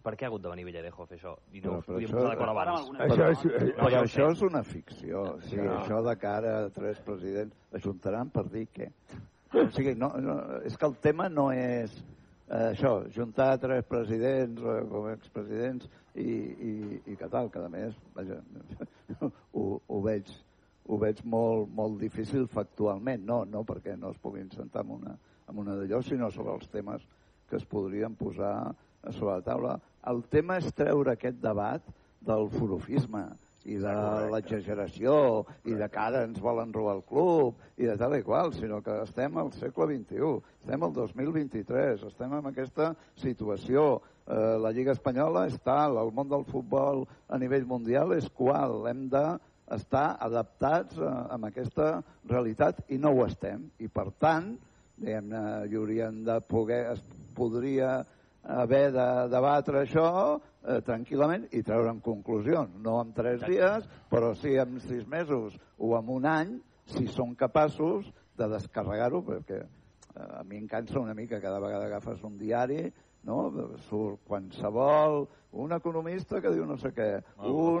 [0.00, 1.34] Per què ha hagut de venir Villarejo a fer això?
[1.52, 2.90] I no Però- però podíem això- posar d'acord abans.
[3.04, 5.22] Això és, No, però això és una ficció.
[5.34, 5.74] O sigui, No.
[5.80, 8.90] Això de cara a tres presidents ajuntaran per dir què?
[9.52, 11.92] O sigui, no, no, és que el tema no és
[12.48, 17.68] eh, això, juntar tres presidents eh, com expresidents i, i, i que tal, que a
[17.68, 18.40] més, vaja,
[19.54, 20.24] ho, ho veig
[20.90, 25.14] ho veig molt, molt difícil factualment, no, no perquè no es puguin sentar en una,
[25.50, 27.04] en una d'allò, sinó sobre els temes
[27.50, 28.72] que es podrien posar
[29.14, 29.76] sobre la taula.
[30.10, 31.86] El tema és treure aquest debat
[32.26, 33.28] del forofisme
[33.68, 33.92] i de
[34.32, 35.14] l'exageració
[35.68, 38.80] i de que ara ens volen robar el club i de tal i qual, sinó
[38.82, 40.30] que estem al segle XXI,
[40.62, 44.00] estem al 2023, estem en aquesta situació.
[44.24, 48.80] Eh, la Lliga Espanyola és tal, el món del futbol a nivell mundial és qual,
[48.88, 49.24] hem de
[49.76, 51.92] estar adaptats a, a aquesta
[52.28, 53.68] realitat i no ho estem.
[53.78, 54.54] I per tant,
[55.00, 57.02] diguem-ne, hi haurien de poder, es
[57.36, 58.00] podria
[58.42, 60.06] haver de debatre això
[60.36, 62.78] eh, tranquil·lament i treure'n conclusions.
[62.82, 66.56] No en tres dies, però sí en sis mesos o en un any,
[66.90, 71.86] si són capaços de descarregar-ho, perquè eh, a mi em cansa una mica cada vegada
[71.90, 72.88] agafes un diari,
[73.28, 73.50] no?
[73.88, 77.54] surt qualsevol, un economista que diu no sé què, Bueno,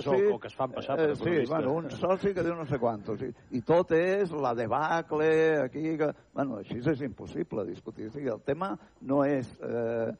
[0.00, 0.08] soci...
[0.30, 2.64] o- o que es fan passar per eh, Sí, bueno, un soci que diu no
[2.66, 3.20] sé quantos.
[3.22, 3.28] I,
[3.58, 5.96] i tot és la debacle aquí...
[6.00, 6.08] Que...
[6.32, 8.08] Bueno, així és impossible discutir.
[8.08, 10.10] O sigui, el tema no és eh,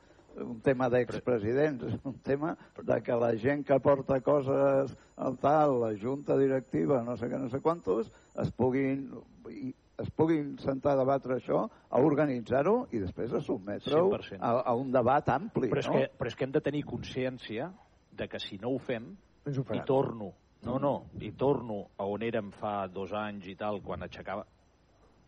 [0.44, 5.80] un tema d'expresidents, és un tema de que la gent que porta coses al tal,
[5.80, 9.08] la junta directiva, no sé què, no sé quantos, es puguin,
[9.50, 14.40] i es puguin sentar a debatre això, a organitzar-ho i després a sotmetre-ho 100%.
[14.40, 15.70] a, a un debat ampli.
[15.72, 15.98] Però és, no?
[15.98, 17.70] que, però és que hem de tenir consciència
[18.16, 19.12] de que si no ho fem,
[19.46, 20.32] Ens ho i torno,
[20.66, 24.44] no, no, i torno a on érem fa dos anys i tal, quan aixecava,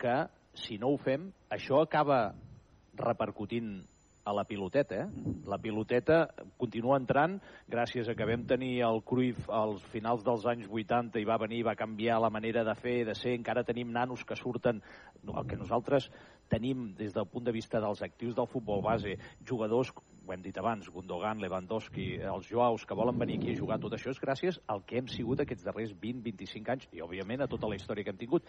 [0.01, 0.17] que
[0.59, 2.27] si no ho fem, això acaba
[2.99, 3.79] repercutint
[4.25, 5.09] a la piloteta, eh?
[5.51, 7.39] La piloteta continua entrant
[7.71, 11.65] gràcies a que vam tenir el Cruyff als finals dels anys 80 i va venir
[11.67, 14.79] va canviar la manera de fer, de ser, encara tenim nanos que surten,
[15.27, 16.09] el que nosaltres
[16.53, 19.17] tenim des del punt de vista dels actius del futbol base,
[19.49, 23.81] jugadors, ho hem dit abans, Gundogan, Lewandowski, els Joaus, que volen venir aquí a jugar,
[23.83, 27.51] tot això és gràcies al que hem sigut aquests darrers 20-25 anys i, òbviament, a
[27.51, 28.47] tota la història que hem tingut.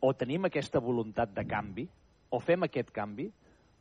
[0.00, 1.84] O tenim aquesta voluntat de canvi,
[2.32, 3.28] o fem aquest canvi,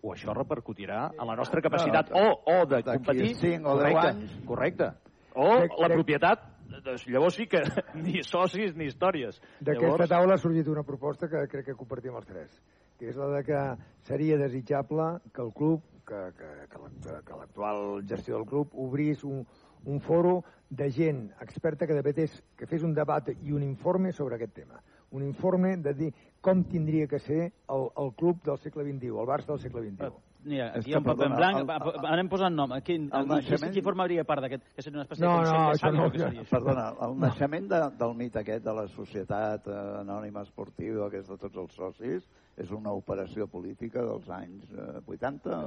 [0.01, 3.35] o això repercutirà en la nostra capacitat o, o de competir.
[3.35, 4.37] cinc o deu correcte, anys.
[4.47, 4.91] Correcte.
[5.35, 5.47] O
[5.81, 6.47] la propietat,
[6.83, 7.61] doncs llavors sí que
[8.03, 9.39] ni socis ni històries.
[9.59, 12.57] D'aquesta Llavors, taula ha sorgit una proposta que crec que compartim els tres,
[12.99, 13.61] que és la de que
[14.07, 19.23] seria desitjable que el club, que, que, que l'act- que l'actual gestió del club obrís
[19.23, 19.45] un,
[19.85, 24.35] un foro de gent experta que debatés, que fes un debat i un informe sobre
[24.35, 24.81] aquest tema.
[25.11, 26.11] Un informe de dir
[26.41, 30.11] com tindria que ser el, el club del segle XXI, el Barça del segle XXI.
[30.43, 32.71] Mira, És aquí que, hi ha un paper en blanc, el- va- anem posant nom.
[32.73, 34.63] Aquí, el qui, naixement- qui formaria part d'aquest?
[34.73, 36.41] Que seria una espècie No, de consell no, de això no, o seria?
[36.41, 36.49] això?
[36.55, 41.27] Perdona, el naixement de, del mite aquest de la societat eh, anònima esportiva, que és
[41.29, 42.25] de tots els socis,
[42.57, 45.59] és una operació política dels anys eh, 80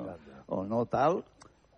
[0.48, 1.22] o no tal,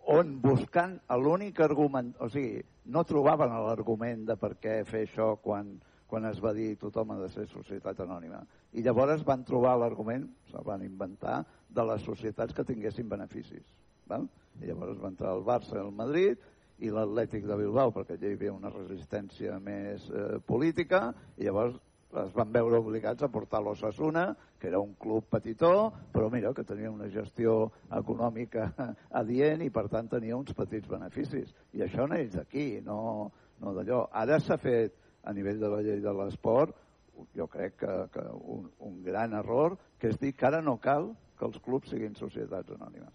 [0.08, 5.74] on buscant l'únic argument, o sigui, no trobaven l'argument de per què fer això quan,
[6.06, 8.42] quan es va dir tothom ha de ser societat anònima.
[8.78, 13.64] I llavors van trobar l'argument, se'l van inventar, de les societats que tinguessin beneficis.
[14.06, 14.28] Val?
[14.62, 16.38] I llavors va entrar el Barça el Madrid
[16.84, 21.78] i l'Atlètic de Bilbao, perquè allà hi havia una resistència més eh, política, i llavors
[22.22, 24.28] es van veure obligats a portar l'Ossassuna,
[24.60, 28.70] que era un club petitó, però mira, que tenia una gestió econòmica
[29.22, 31.50] adient i per tant tenia uns petits beneficis.
[31.76, 33.30] I això neix d'aquí, no,
[33.60, 34.06] no d'allò.
[34.12, 34.94] Ara s'ha fet
[35.26, 36.76] a nivell de la llei de l'esport,
[37.36, 38.24] jo crec que, que
[38.56, 42.14] un, un gran error, que és dir que ara no cal que els clubs siguin
[42.16, 43.12] societats anònimes.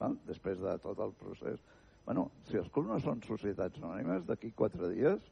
[0.00, 0.16] Val?
[0.26, 1.62] Després de tot el procés.
[2.06, 5.30] Bueno, si els clubs no són societats anònimes, d'aquí quatre dies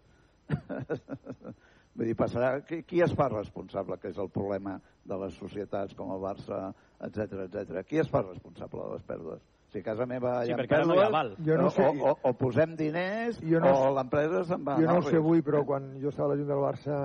[1.95, 2.61] Vull dir, passarà...
[2.67, 4.77] Qui, qui es fa responsable, que és el problema
[5.07, 6.71] de les societats com el Barça,
[7.07, 7.81] etc etc.
[7.89, 9.43] Qui es fa responsable de les pèrdues?
[9.71, 11.37] Si casa meva hi Sí, ha perquè ara no hi ha pèrdues.
[11.47, 14.87] Jo no o, sé- o, o, posem diners, Jo no o l'empresa se'n va Jo
[14.89, 16.97] no al ho sé avui, però quan jo estava a la Junta del Barça,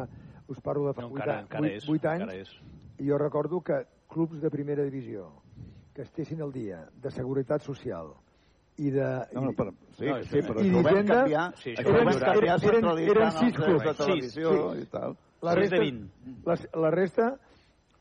[0.47, 2.55] us parlo de fa No, 8, encara- encara és, 8 anys, encara és.
[2.97, 5.27] i jo recordo que clubs de primera divisió
[5.93, 8.15] que estessin al dia de seguretat social
[8.77, 9.05] i de...
[9.33, 11.95] No, no, però, sí, No, sí, però i això ho vam canviar, Sí, això ho
[11.95, 13.83] eren, vam canviar eren, eren, centralitzant eren els sis clubs.
[13.85, 15.15] de televisió i tal.
[15.45, 15.77] La resta,
[16.45, 17.29] la, la resta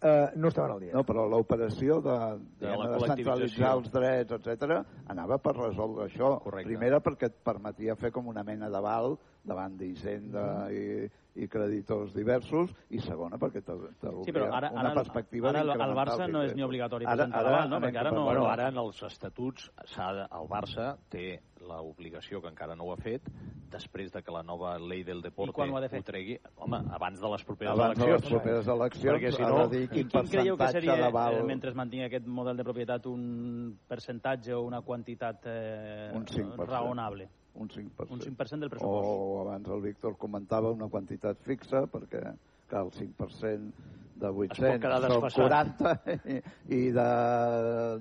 [0.04, 0.94] eh, no estaven al dia.
[0.94, 2.18] No, però l'operació de,
[2.60, 6.36] De de, de centralitzar els drets, etc anava per resoldre això.
[6.44, 6.68] Correcte.
[6.70, 11.04] Primera perquè et permetia fer com una mena d'aval davant d'Hisenda i,
[11.36, 13.90] i creditors diversos, i segona perquè t'obre
[14.24, 17.16] Sí, però ara, una ara, perspectiva ara el d'incrementar Barça no és ni obligatori Ara-
[17.16, 17.80] presentar ara l'aval, no?
[17.84, 18.24] Perquè ara no...
[18.24, 21.26] Bueno, ara en els estatuts s'ha de, el Barça té
[21.64, 23.28] l'obligació, que encara no ho ha fet,
[23.72, 26.02] després de que la nova llei del deporte ho ha de fer?
[26.04, 28.22] tregui, home, abans de les properes Abans de eleccions.
[28.24, 30.80] les properes eleccions perquè si ha no, de dir I quin quin creieu que percentatge
[30.92, 31.38] seria, d'aval...
[31.40, 36.24] eh, mentre es mantingui aquest model de propietat, un percentatge o una quantitat eh, Un
[36.28, 36.68] 5%.
[36.68, 37.28] raonable?
[37.54, 38.10] Un 5%.
[38.10, 39.08] Un 5% del pressupost.
[39.08, 42.22] O abans el Víctor comentava una quantitat fixa, perquè
[42.66, 45.80] clar, el 5% de 800 quedar són desfasat.
[45.82, 46.36] 40 i,
[46.76, 47.06] i de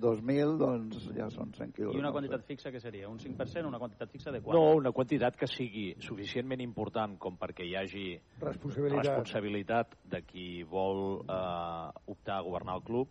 [0.03, 1.95] 2.000 doncs ja són 100 quilos.
[1.97, 3.09] I una quantitat fixa que seria?
[3.09, 3.65] Un 5%?
[3.69, 4.57] Una quantitat fixa de quant?
[4.57, 8.05] No, una quantitat que sigui suficientment important com perquè hi hagi
[8.43, 9.09] Responsabilitat.
[9.09, 13.09] responsabilitat de qui vol eh, optar a governar el club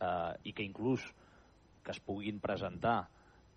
[0.00, 1.02] eh, i que inclús
[1.82, 3.04] que es puguin presentar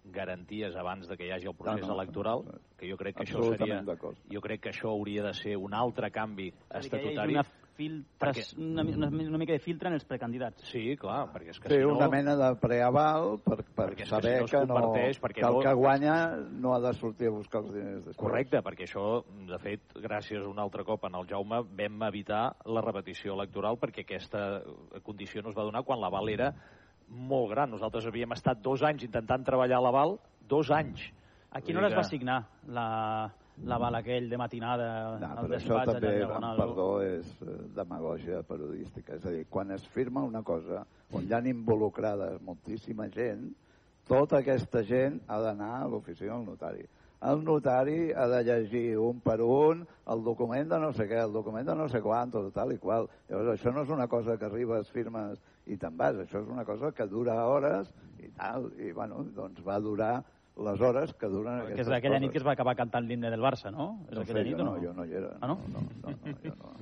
[0.03, 2.43] garanties abans de que hi hagi el procés No, no, electoral,
[2.77, 3.81] que jo crec que això seria...
[4.31, 7.17] Jo crec que això hauria de ser un altre canvi estatutari.
[7.19, 7.43] hagi una,
[7.79, 10.65] filtres, una, una, una mica de filtre en els precandidats.
[10.67, 11.93] Sí, clar, perquè és que Fer si no...
[11.95, 14.79] una mena de preaval per, per Perquè és que saber si no es que, no,
[15.23, 16.15] perquè que el no- que guanya
[16.59, 18.17] no ha de sortir a buscar els diners després.
[18.19, 19.05] Correcte, perquè això,
[19.53, 24.03] de fet, gràcies un altre cop en el Jaume, vam evitar la repetició electoral perquè
[24.03, 24.61] aquesta
[25.03, 26.51] condició no es va donar quan l'aval era
[27.09, 27.69] molt gran.
[27.71, 31.01] Nosaltres havíem estat dos anys intentant treballar l'aval, dos anys.
[31.51, 33.31] A quina hora es va que- signar la,
[33.65, 36.57] l'aval aquell de matinada No, al despatx també, allà amb diagonal?
[36.57, 39.15] perdó, és eh, demagògia periodística.
[39.15, 43.49] És a dir, quan es firma una cosa on hi ha involucrada moltíssima gent,
[44.07, 46.85] tota aquesta gent ha d'anar a l'oficina del notari.
[47.21, 51.33] El notari ha de llegir un per un el document de no sé què, el
[51.33, 53.09] document de no sé quant, tot tal i qual.
[53.27, 55.37] Llavors, això no és una cosa que arribes, firmes
[55.69, 59.61] i te'n vas, això és una cosa que dura hores i tal, i bueno, doncs
[59.65, 60.23] va durar
[60.59, 62.21] les hores que duren Que és aquestes aquella coses.
[62.25, 63.99] nit que es va acabar cantant l'himne del Barça, no?
[64.09, 64.81] És No aquella sé, nit jo o no, no?
[64.83, 65.29] jo no hi era.
[65.39, 65.59] Ah, no?
[65.71, 66.73] No, no, no, jo no.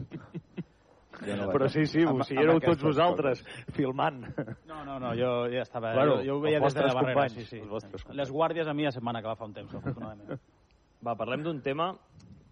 [1.27, 3.75] Jo no Però sí, sí, amb- si amb éreu tots vosaltres coses.
[3.75, 4.19] filmant.
[4.69, 5.93] No, no, no, jo ja estava...
[5.95, 7.57] Bueno, jo, jo ho veia des de la barrera, companys, sí, sí.
[7.63, 8.17] els vostres companys.
[8.21, 10.39] Les guàrdies a mi ja se'm van acabar fa un temps, afortunadament.
[11.05, 11.91] Va, parlem d'un tema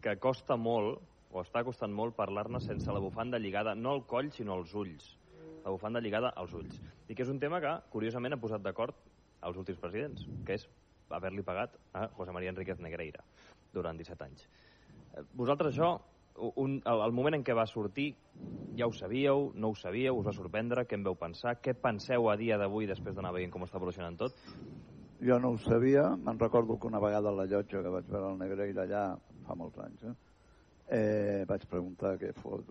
[0.02, 1.00] que costa molt,
[1.32, 5.12] o està costant molt, parlar-ne sense la bufanda lligada, no al coll, sinó als ulls.
[5.66, 6.80] La bufanda lligada als ulls.
[7.10, 8.98] I que és un tema que, curiosament, ha posat d'acord
[9.46, 10.68] els últims presidents, que és
[11.14, 13.24] haver-li pagat a José María Enríquez Negreira
[13.74, 14.46] durant 17 anys.
[15.14, 15.92] Eh, Vosaltres això,
[16.36, 18.12] un, el, el moment en què va sortir,
[18.78, 22.30] ja ho sabíeu, no ho sabíeu, us va sorprendre, què en veu pensar, què penseu
[22.30, 24.38] a dia d'avui després d'anar veient com està evolucionant tot?
[25.26, 28.34] Jo no ho sabia, me'n recordo que una vegada a la llotja que vaig veure
[28.34, 29.06] el Negreira allà,
[29.48, 30.16] fa molts anys, eh?
[30.86, 32.68] Eh, vaig preguntar què fot.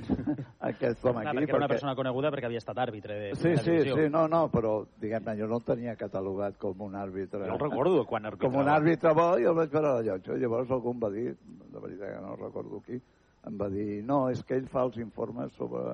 [0.70, 1.36] aquest home Clar, aquí.
[1.36, 4.46] perquè era una persona coneguda perquè havia estat àrbitre de Sí, sí, sí, no, no,
[4.52, 7.42] però diguem-ne, jo no el tenia catalogat com un àrbitre.
[7.44, 8.54] Jo el recordo quan arbitrava.
[8.54, 10.38] Com un àrbitre bo, jo el vaig veure a la llotja.
[10.40, 11.26] Llavors algú em va dir,
[11.74, 13.00] de veritat que no recordo qui,
[13.50, 15.84] em va dir, no, és que ell fa els informes sobre,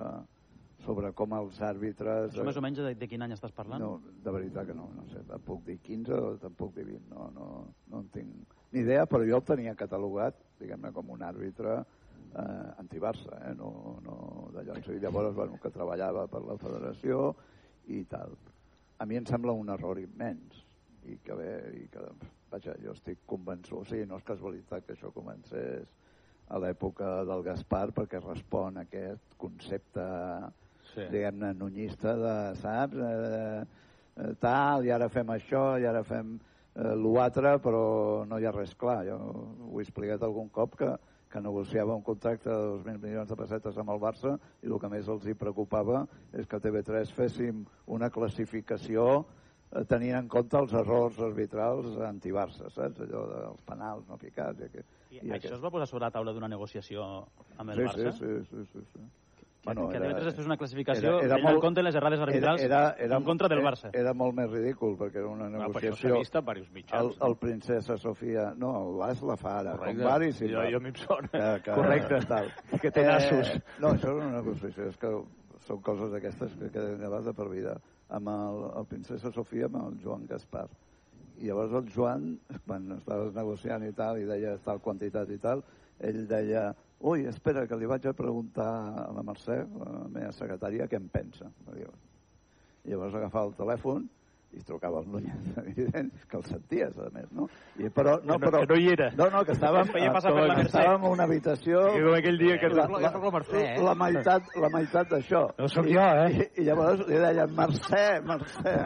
[0.86, 2.30] sobre com els àrbitres...
[2.30, 3.82] Això més o menys de, de quin any estàs parlant?
[3.82, 7.10] No, de veritat que no, no sé, puc dir 15 o te'n puc dir 20,
[7.10, 7.50] no, no,
[7.90, 12.68] no en tinc ni idea, però jo el tenia catalogat, diguem-ne, com un àrbitre eh,
[12.82, 13.70] anti-Barça, eh, no,
[14.04, 14.16] no
[14.54, 14.78] d'allò.
[14.78, 17.34] I llavors, bueno, que treballava per la federació
[17.92, 18.36] i tal.
[18.98, 20.64] A mi em sembla un error immens
[21.06, 22.02] i que bé, i que,
[22.50, 25.86] vaja, jo estic convençut, o sigui, no és casualitat que això comencés
[26.48, 30.04] a l'època del Gaspar perquè respon a aquest concepte
[30.92, 31.06] sí.
[31.10, 33.64] diguem-ne nunyista de, saps, eh,
[34.22, 36.36] eh, tal, i ara fem això, i ara fem
[36.76, 39.02] eh, l'altre, però no hi ha res clar.
[39.08, 40.92] Jo ho he explicat algun cop que,
[41.32, 44.92] que negociava un contracte de 2.000 milions de pessetes amb el Barça i el que
[44.92, 47.64] més els hi preocupava és que a TV3 féssim
[47.98, 53.04] una classificació eh, tenint en compte els errors arbitrals anti-Barça, saps?
[53.06, 54.60] Allò dels penals no picats.
[54.60, 57.06] I, aquest, I, I això es va posar sobre la taula d'una negociació
[57.56, 58.18] amb el sí, Barça?
[58.20, 58.66] Sí, sí, sí.
[58.72, 59.08] sí, sí.
[59.66, 62.62] Bueno, que TV3 es fes una classificació era, era tenint en compte les errades arbitrals
[62.62, 63.90] era, era, era, en contra del Barça.
[63.92, 65.92] Era, era molt més ridícul, perquè era una No, negociació...
[65.92, 67.16] això s'ha vist en diversos mitjans.
[67.20, 68.44] El, el princesa Sofia...
[68.56, 70.02] No, el Bas la fa ara, Correcte.
[70.02, 70.48] com Bari, sí.
[70.52, 71.28] Jo- jo m'hi sona.
[71.34, 72.20] Que, que, Correcte.
[72.30, 72.52] Tal.
[72.80, 73.52] Que té nassos.
[73.82, 75.12] no, això és una negociació, és que
[75.66, 77.76] són coses d'aquestes que queden gravades de per vida.
[78.08, 80.68] Amb el, el princesa Sofia, amb el Joan Gaspar.
[81.42, 82.28] I llavors el Joan,
[82.64, 85.64] quan estaves negociant i tal, i deia tal quantitat i tal,
[85.98, 86.68] ell deia,
[87.06, 88.66] ui, espera, que li vaig a preguntar
[89.06, 91.48] a la Mercè, la meva secretària, què en pensa.
[91.76, 94.04] I llavors agafava el telèfon
[94.56, 97.48] i trucava al Núñez, evident, que el senties, a més, no?
[97.82, 99.08] I, però, no, Que no- però, que no hi era.
[99.18, 100.62] No, no, que estàvem, per la Mercè.
[100.70, 101.82] estàvem en una habitació...
[101.92, 103.82] Que com aquell dia que- la, la, la Mercè, eh?
[103.84, 105.42] la, meitat, la meitat d'això.
[105.58, 106.30] No sóc jo, eh?
[106.30, 108.76] I, I llavors li deien, Mercè, Mercè,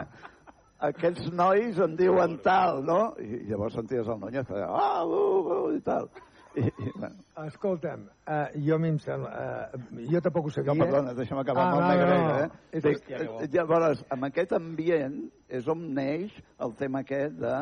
[0.91, 2.99] aquests nois em diuen tal, no?
[3.21, 6.09] I llavors senties el Núñez que deia, ah, uh, uh, i tal.
[7.45, 9.29] Escolta'm, uh, jo a mi em sembla...
[9.73, 10.73] Uh, jo tampoc ho sabia.
[10.73, 12.35] no, perdona, deixa'm acabar Ah, amb el no, negre, no, no.
[12.43, 12.49] eh?
[12.71, 13.39] És- Dic, Hòstia, que bo.
[13.41, 15.17] eh, llavors, amb aquest ambient
[15.49, 17.55] és on neix el tema aquest de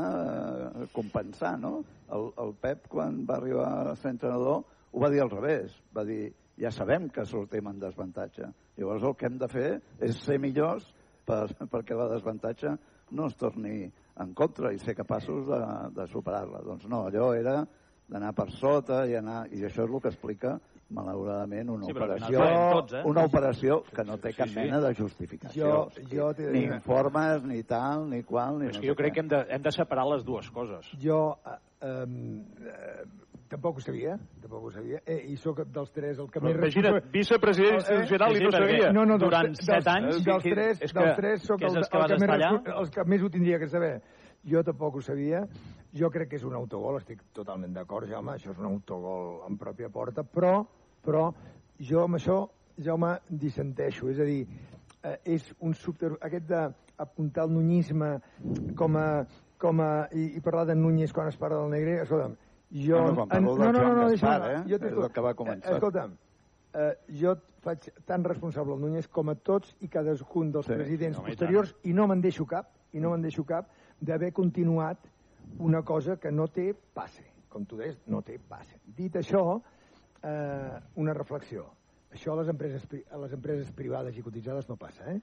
[0.93, 1.83] compensar, no?
[2.11, 5.75] El, el Pep, quan va arribar a ser entrenador, ho va dir al revés.
[5.95, 8.49] Va dir, ja sabem que sortim en desavantatge.
[8.79, 9.69] Llavors el que hem de fer
[10.01, 10.87] és ser millors
[11.25, 12.73] per, perquè la desavantatge
[13.11, 13.83] no es torni
[14.19, 15.59] en contra i ser capaços de,
[15.95, 16.59] de superar-la.
[16.65, 17.61] Doncs no, allò era
[18.09, 19.45] d'anar per sota i anar...
[19.53, 20.55] I això és el que explica,
[20.89, 22.41] malauradament, una Sí, operació,
[22.73, 23.03] tots, eh?
[23.05, 24.55] una operació que no té Sí, cap sí.
[24.57, 25.67] mena de justificació.
[25.69, 29.11] Jo- jo de ni informes, ni tal, ni qual, ni És no que jo crec
[29.11, 29.13] què.
[29.13, 30.89] que hem de, hem de separar les dues coses.
[30.99, 33.05] Jo eh, eh,
[33.49, 36.57] tampoc ho sabia, tampoc ho sabia, eh, i sóc dels tres el que Però més...
[36.57, 38.91] imagina't, vicepresident Eh, institucional sí, i sí, no sabia.
[38.93, 41.73] No, no, Durant dels, set anys, dels, que- tres, que- dels tres sóc que és
[41.73, 44.01] el, els que el, que més, els que més ho tindria que saber.
[44.49, 45.45] Jo tampoc ho sabia.
[45.97, 49.57] Jo crec que és un autogol, estic totalment d'acord, Jaume, això és un autogol en
[49.57, 50.59] pròpia porta, però,
[51.05, 51.29] però
[51.81, 52.43] jo amb això,
[52.77, 54.09] Jaume, dissenteixo.
[54.11, 54.43] És a dir,
[55.03, 56.13] eh, és un subter...
[56.21, 58.11] aquest d'apuntar el nunyisme
[58.77, 59.07] com a,
[59.57, 62.37] com a, i, i parlar de Núñez quan es parla del negre, escolta'm,
[62.69, 62.97] jo...
[62.97, 64.63] No, no, quan parlo del no, no, Joan no, Gaspar, eh?
[64.69, 65.71] Jo És el que va començar.
[65.71, 66.17] Eh, Escolta'm,
[66.73, 67.35] eh, jo
[67.65, 71.73] faig tan responsable al Núñez com a tots i cadascun dels Sí, presidents i posteriors
[71.83, 75.09] i no me'n deixo cap, i no me'n deixo cap d'haver continuat
[75.57, 77.25] una cosa que no té passe.
[77.49, 78.77] Com tu deies, no té passe.
[78.85, 79.61] Dit això,
[80.21, 81.65] eh, una reflexió.
[82.13, 85.19] Això a les, empreses, a les empreses privades i cotitzades no passa, eh?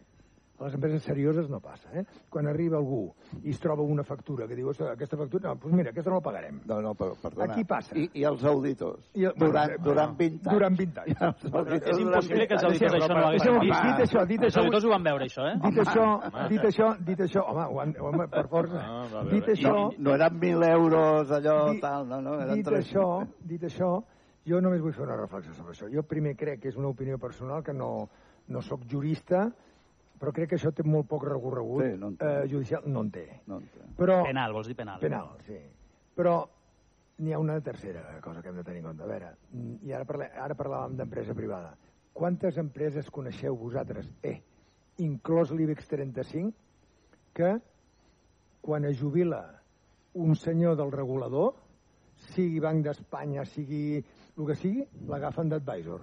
[0.59, 2.03] A les empreses serioses no passa, eh?
[2.31, 5.75] Quan arriba algú i es troba una factura que diu, "Ostres, aquesta factura, no, doncs
[5.77, 6.61] mira, aquesta no la pagarem.
[6.65, 7.53] No, no, però, perdona.
[7.53, 7.97] Aquí passa.
[7.99, 9.11] I, I els auditors?
[9.15, 10.55] I, durant, bueno, durant 20 anys.
[10.57, 11.21] Durant 20 anys.
[11.21, 12.65] Els És impossible que els 20 anys.
[12.65, 13.83] auditors això no ho haguessin vist.
[13.85, 15.59] dit això, dit Els això- auditors ho van veure, això, eh?
[15.63, 18.83] Dit això, dit això, dit això, home, ho han, home per força.
[19.13, 22.65] Va, dit això, No, no eren 1.000 euros, allò, Di- tal, no, no, eren dit
[22.67, 22.79] 3.000.
[22.81, 24.03] això, dit això,
[24.47, 25.87] jo només vull fer una reflexió sobre això.
[25.93, 28.09] Jo primer crec que és una opinió personal, que no,
[28.49, 29.53] no sóc jurista,
[30.21, 32.83] però crec que això té molt poc recorregut Sí, no eh, judicial.
[32.87, 33.27] No en té.
[33.47, 33.87] No, en té.
[33.99, 35.01] Però, Penal, vols dir penal?
[35.01, 35.59] penal, sí.
[36.17, 36.37] Però
[37.19, 39.05] n'hi ha una tercera cosa que hem de tenir en compte.
[39.05, 39.31] A veure,
[39.85, 41.75] i ara, parlem, ara parlàvem d'empresa privada.
[42.17, 44.39] Quantes empreses coneixeu vosaltres, eh,
[45.05, 46.53] inclòs l'IBEX 35,
[47.37, 47.59] que
[48.65, 49.43] quan es jubila
[50.15, 51.55] un senyor del regulador,
[52.33, 56.01] sigui Banc d'Espanya, sigui el que sigui, l'agafen d'advisor.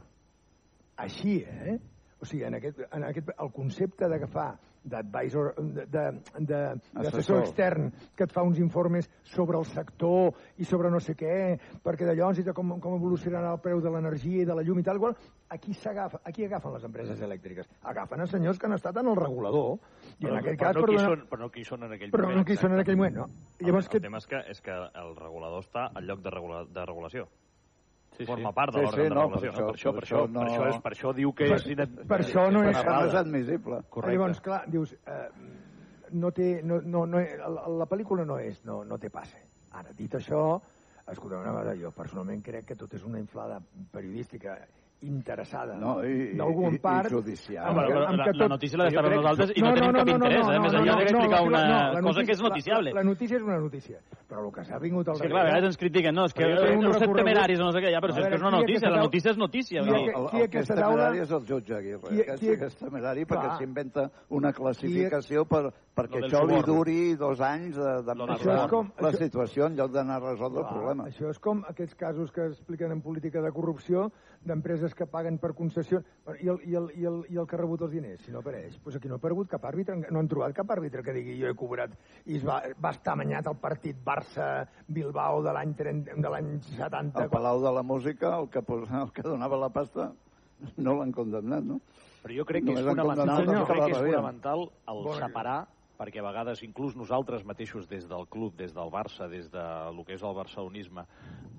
[1.01, 1.79] Així, eh?
[2.23, 4.53] O sigui, en aquest, en aquest, el concepte d'agafar
[4.83, 7.39] d'advisor, de- de- de- d'assessor Assessor.
[7.43, 12.05] extern que et fa uns informes sobre el sector i sobre no sé què, perquè
[12.07, 14.99] de llavors com, com evolucionarà el preu de l'energia i de la llum i tal,
[14.99, 15.15] qual,
[15.49, 17.67] aquí s'agafa, aquí agafen les empreses elèctriques.
[17.83, 19.79] Agafen a senyors que han estat en el regulador,
[20.19, 20.75] i en aquest cas...
[20.75, 22.37] però, no qui donar- són, però no qui són en aquell però moment.
[22.39, 23.27] no qui són en aquell moment, no.
[23.59, 24.71] Llavors, el, que, el tema és que, és que
[25.03, 27.27] el regulador està al lloc de, regula, de regulació.
[28.17, 28.55] Sí, Forma sí.
[28.55, 29.51] part de Sí, l'òrgan sí, de no, regulació.
[29.51, 31.65] per això- Per això- per això- per això és- per això diu que per, és
[31.67, 32.85] inad- per això no és...
[32.85, 33.81] No és admissible.
[33.89, 34.17] Correcte.
[34.17, 35.29] Llavors, clar, dius, eh,
[36.11, 39.37] no té, no, no, no, la, la pel·lícula no és, no, no té passe.
[39.71, 40.61] Ara, dit això,
[41.07, 43.59] escolta, una cosa, jo personalment crec que tot és una inflada
[43.91, 44.59] periodística
[45.03, 47.67] interessada No, i- d'algú en i- part judicial.
[47.67, 50.47] amb però amb la- la notícia l'ha d'estar crec- nosaltres i no tenim cap interès,
[50.49, 50.59] eh?
[50.63, 52.89] Més enllà d'explicar una la cosa que és notícia- noticiable.
[52.93, 53.99] La, la notícia és una notícia,
[54.29, 56.33] però el que s'ha vingut al És que, clar, a vegades ens critiquen, no, és
[56.33, 58.41] que heu recorregut- temeraris o no sé què, ja, però si és que veure, és
[58.41, 59.81] una notícia, la notícia és notícia.
[59.83, 59.95] qui no?
[59.95, 61.99] El, qui el que és aquesta taula- temerari és el jutge Aguirre.
[62.09, 67.15] Qui- qui- sí que és temerari perquè s'inventa una classificació per, perquè això li duri
[67.15, 71.05] dos anys de, de la situació en lloc d'anar a resoldre el problema.
[71.05, 74.11] Això és com aquests casos que expliquen en política de corrupció
[74.45, 76.01] d'empreses que paguen per concessió
[76.41, 78.39] i el, i, el, i, el, i el que ha rebut els diners, si no
[78.43, 78.77] apareix.
[78.83, 81.47] Pues aquí no ha aparegut cap àrbitre, no han trobat cap àrbitre que digui jo
[81.51, 86.29] he cobrat i es va, va estar amanyat el partit Barça-Bilbao de l'any 30 de
[86.35, 87.21] l'any 70.
[87.23, 90.11] Al Palau de la Música, el que, pos- el que donava la pasta,
[90.77, 91.79] no l'han condemnat, no?
[92.23, 94.61] Però jo crec que és han fonamental, els que crec que és fonamental
[94.93, 95.57] el separar,
[96.03, 99.63] perquè a vegades inclús nosaltres mateixos des del club, des del Barça, des de
[99.95, 101.05] lo que és el barcelonisme,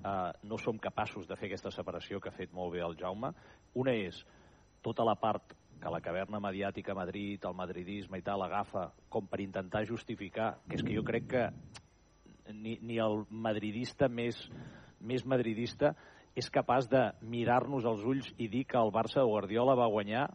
[0.05, 3.31] eh, no som capaços de fer aquesta separació que ha fet molt bé el Jaume.
[3.73, 4.21] Una és
[4.85, 9.25] tota la part que la caverna mediàtica a Madrid, el madridisme i tal, agafa com
[9.25, 11.49] per intentar justificar, que és que jo crec que
[12.53, 14.37] ni, ni el madridista més,
[15.01, 15.95] més madridista
[16.35, 20.27] és capaç de mirar-nos als ulls i dir que el Barça de Guardiola va guanyar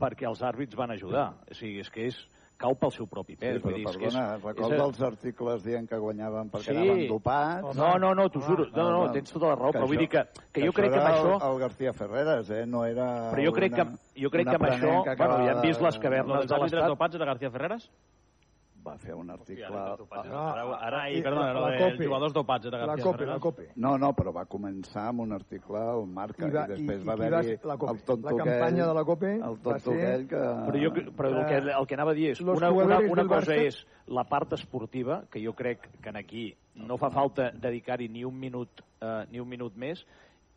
[0.00, 1.36] perquè els àrbits van ajudar.
[1.46, 2.18] O sigui, és que és
[2.56, 3.56] cau pel seu propi pes.
[3.56, 6.70] Sí, però dir, és que és- perdona, recorda és- els articles dient que guanyaven perquè
[6.70, 7.76] anaven dopats?
[7.76, 8.66] No, no, no, t'ho juro.
[8.74, 11.10] No, no, tens tota la raó, però vull dir que, que jo crec que amb
[11.14, 11.36] això...
[11.36, 12.64] El, el García Ferreres, eh?
[12.66, 15.52] No era Però jo crec que, una, jo crec que amb això, que bueno, ja
[15.52, 16.88] hem vist les cavernes dels de l'Estat.
[16.88, 17.90] dopats de García Ferreras?
[18.86, 19.66] Va fer un article...
[19.66, 22.04] Ara, ara, i- i, perdona, la lo de Cope.
[22.06, 23.64] jugadors dopats de La Cope, la Cope.
[23.82, 27.06] No, no, però va començar amb un article on marca I va- i després i-
[27.08, 30.28] va haver-hi la el tonto La campanya de la Cope el va tonto ser- aquell
[30.28, 30.36] que...
[30.36, 33.56] Però, jo, però el, que, el que anava a dir és, una, una, una cosa
[33.56, 38.22] és la part esportiva, que jo crec que en aquí no fa falta dedicar-hi ni
[38.24, 40.04] un minut eh, ni un minut més,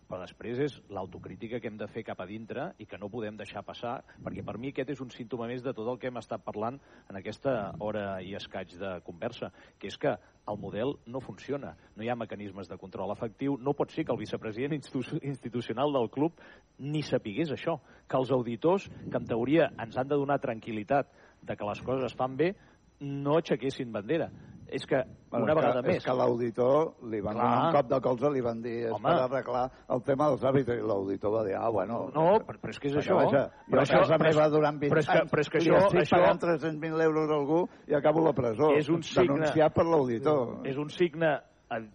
[0.10, 3.38] però després és l'autocrítica que hem de fer cap a dintre i que no podem
[3.38, 6.18] deixar passar, perquè per mi aquest és un símptoma més de tot el que hem
[6.18, 6.80] estat parlant
[7.12, 10.16] en aquesta hora i escaig de conversa, que és que
[10.50, 14.16] el model no funciona, no hi ha mecanismes de control efectiu, no pot ser que
[14.16, 16.42] el vicepresident institu institucional del club
[16.80, 17.78] ni sapigués això,
[18.10, 21.14] que els auditors, que en teoria ens han de donar tranquil·litat
[21.46, 22.56] de que les coses es fan bé,
[23.00, 24.32] no aixequessin bandera.
[24.72, 25.00] És que,
[25.32, 25.98] Bueno, una vegada que, més...
[25.98, 27.46] És que l'auditor li van Clar.
[27.48, 29.02] donar un cop de colze, li van dir Home.
[29.02, 29.64] per arreglar
[29.96, 31.98] el tema dels àrbitres i l'auditor va dir, ah, bueno...
[32.14, 33.16] No, però, però és que és això.
[33.18, 35.78] Vaja, Però això- casa meva durant 20 però és que- anys però és que això-
[35.86, 38.72] estic això- pagant 300.000 euros a algú i acabo la presó.
[38.78, 40.68] és un signe, Denunciat per l'auditor.
[40.68, 41.34] És un signe
[41.70, 41.90] ad-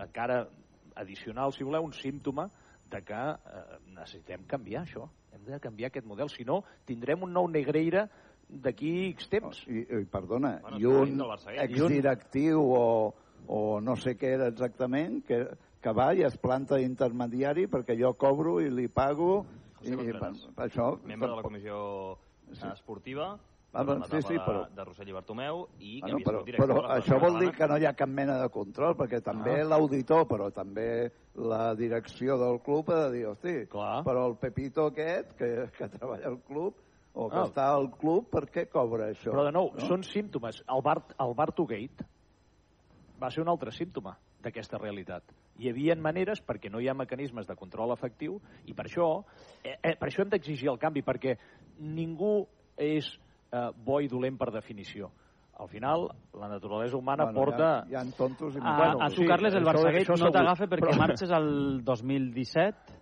[0.00, 0.46] encara
[0.94, 2.48] addicional, si voleu, un símptoma
[2.90, 5.08] de que eh, necessitem canviar això.
[5.32, 8.08] Hem de canviar aquest model, si no tindrem un nou Negreira
[8.52, 9.62] d'aquí X temps.
[9.68, 11.22] I, i perdona, Bueno, i un
[11.62, 13.14] exdirectiu o,
[13.48, 15.44] o no sé què era exactament, que,
[15.82, 19.44] que va i es planta d'intermediari perquè jo cobro i li pago
[19.82, 20.92] i, i per, per això...
[21.04, 21.78] Membre de la comissió
[22.52, 23.32] eh, esportiva,
[23.74, 26.26] Ah, de la sí, sí, però- de, de Rossell i Bartomeu, i que Bueno, havia
[26.26, 29.22] però, director però això vol dir que no hi ha cap mena de control, perquè
[29.24, 29.64] també Ah.
[29.64, 34.02] l'auditor, però també la direcció del club ha de dir, hosti, Clar.
[34.04, 35.48] però el Pepito aquest, que,
[35.78, 36.74] que treballa al club,
[37.14, 37.44] o que Ah.
[37.44, 39.30] està al club, per què cobra això?
[39.30, 39.86] Però de nou, no?
[39.86, 40.62] són símptomes.
[40.68, 42.06] El, Bar, el Bartogate
[43.22, 45.22] va ser un altre símptoma d'aquesta realitat.
[45.58, 49.24] Hi havia maneres perquè no hi ha mecanismes de control efectiu i per això,
[49.62, 51.36] eh, eh, per això hem d'exigir el canvi, perquè
[51.78, 52.46] ningú
[52.76, 53.06] és
[53.52, 55.10] eh, bo i dolent per definició.
[55.60, 57.84] Al final, la naturalesa humana Bueno, porta...
[57.86, 58.58] Hi ha, hi ha tontos i...
[58.58, 63.01] A, a tu, Carles, el això no t'agafa perquè Però- marxes al 2017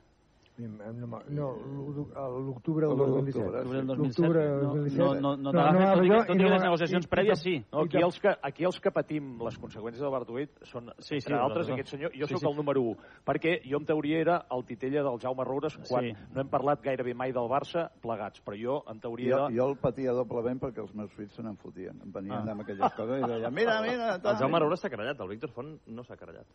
[0.61, 3.51] No, no l'octubre del L'octubre 2017.
[3.51, 3.97] del 2017.
[3.97, 5.21] L'octubre del No, 2017.
[5.21, 7.65] no, no, no tot i que- jo tot i no que les negociacions prèvies sí.
[7.73, 11.33] No, aquí, els que, aquí els que patim les conseqüències del Bartolomé són, Sí, sí,
[11.33, 12.11] entre altres, aquest senyor.
[12.15, 12.49] Jo Sí, sóc sí.
[12.51, 16.13] el número 1, perquè jo en teoria era el titella del Jaume Roures quan Sí.
[16.35, 19.77] no hem parlat gairebé mai del Barça plegats, però jo en teoria Jo, jo el
[19.79, 22.01] patia doblement perquè els meus fills se n'en fotien.
[22.03, 22.53] Em venien Ah.
[22.53, 24.15] amb aquelles coses i deien, mira, mira...
[24.17, 26.47] El Jaume Roura s'ha querellat, el Víctor Font no s'ha querellat.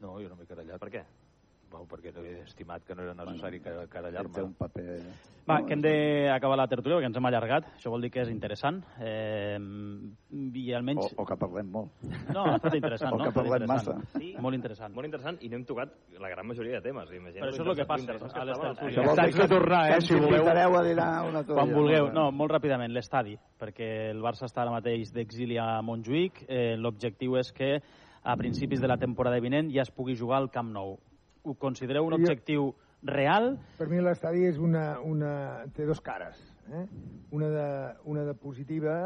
[0.00, 0.78] No, jo no m'he querellat.
[0.80, 1.04] Per què?
[1.74, 4.30] Bueno, perquè no he estimat que no era necessari bueno, carallar-me.
[4.36, 4.84] Té un paper...
[5.44, 7.66] Va, que hem d'acabar la tertúlia, perquè ens hem allargat.
[7.74, 8.78] Això vol dir que és interessant.
[9.02, 11.02] Eh, I almenys...
[11.02, 12.04] O, o que parlem molt.
[12.30, 13.26] No, ha estat interessant, o no?
[13.26, 13.96] que parlem massa.
[14.14, 14.30] Sí.
[14.44, 14.94] Molt interessant.
[14.94, 17.10] Molt interessant, i no hem tocat la gran majoria de temes.
[17.10, 18.94] Imagina Però això és el que passa a les tertúlies.
[18.94, 20.52] Això vol dir que tornar, eh, si voleu.
[20.54, 22.12] a dinar una Quan vulgueu.
[22.14, 26.46] No, molt ràpidament, l'estadi, perquè el Barça està ara mateix d'exili a Montjuïc.
[26.46, 27.74] Eh, L'objectiu és que
[28.22, 30.96] a principis de la temporada vinent ja es pugui jugar al Camp Nou.
[31.44, 32.70] Ho considereu un objectiu
[33.04, 33.54] real?
[33.78, 35.32] Per mi l'estadi és una, una...
[35.76, 36.40] té dos cares.
[36.72, 36.86] Eh?
[37.36, 37.68] Una, de,
[38.10, 38.96] una de positiva...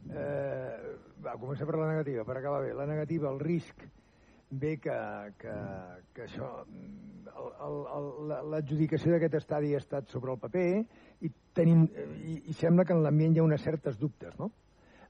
[0.00, 0.76] Eh,
[1.20, 2.70] va, començar per la negativa, per acabar bé.
[2.76, 3.82] La negativa, el risc
[4.50, 4.96] ve que,
[5.38, 5.56] que,
[6.16, 6.48] que això
[8.50, 10.64] l'adjudicació d'aquest estadi ha estat sobre el paper
[11.20, 11.84] i, tenim,
[12.24, 14.50] i, i sembla que en l'ambient hi ha unes certes dubtes, no?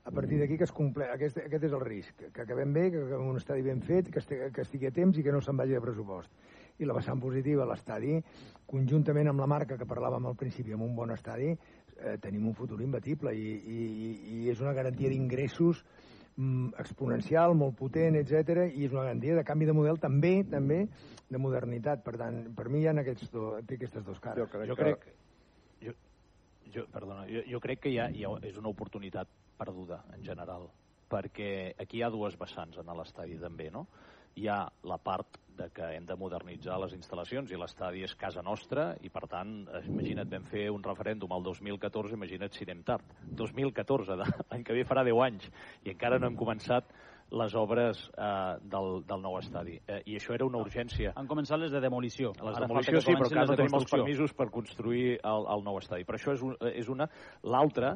[0.05, 1.07] A partir d'aquí que es comple...
[1.13, 4.21] aquest, aquest és el risc, que acabem bé, que acabem un estadi ben fet, que
[4.23, 6.33] estigui, que estigui a temps i que no se'n vagi de pressupost.
[6.81, 8.17] I la vessant positiva, l'estadi,
[8.71, 12.57] conjuntament amb la marca que parlàvem al principi, amb un bon estadi, eh, tenim un
[12.57, 13.81] futur imbatible i, i,
[14.37, 15.83] i és una garantia d'ingressos
[16.37, 20.85] mm, exponencial, molt potent, etc i és una garantia de canvi de model també també
[21.31, 22.05] de modernitat.
[22.07, 24.41] Per tant, per mi hi ha aquests do, té aquestes dues cares.
[24.41, 25.11] Jo crec, jo crec
[25.81, 25.97] jo,
[26.75, 29.29] jo, perdona, jo, jo crec que hi ha, hi ha, és una oportunitat
[29.61, 30.69] perduda en general,
[31.11, 33.87] perquè aquí hi ha dues vessants en l'estadi també, no?
[34.39, 38.43] Hi ha la part de que hem de modernitzar les instal·lacions i l'estadi és casa
[38.47, 39.53] nostra i per tant,
[39.91, 43.15] imagina't, vam fer un referèndum al 2014, imagina't si anem tard.
[43.43, 44.17] 2014,
[44.51, 45.49] l'any que ve farà 10 anys
[45.85, 46.95] i encara no hem començat
[47.31, 49.77] les obres eh, del, del nou estadi.
[49.87, 51.13] Eh, I això era una urgència.
[51.17, 52.33] Han començat les de demolició.
[52.41, 55.79] Les de demolició sí, però encara no tenim els permisos per construir el, el nou
[55.79, 56.09] estadi.
[56.09, 57.07] Per això és, un, és una.
[57.47, 57.95] L'altra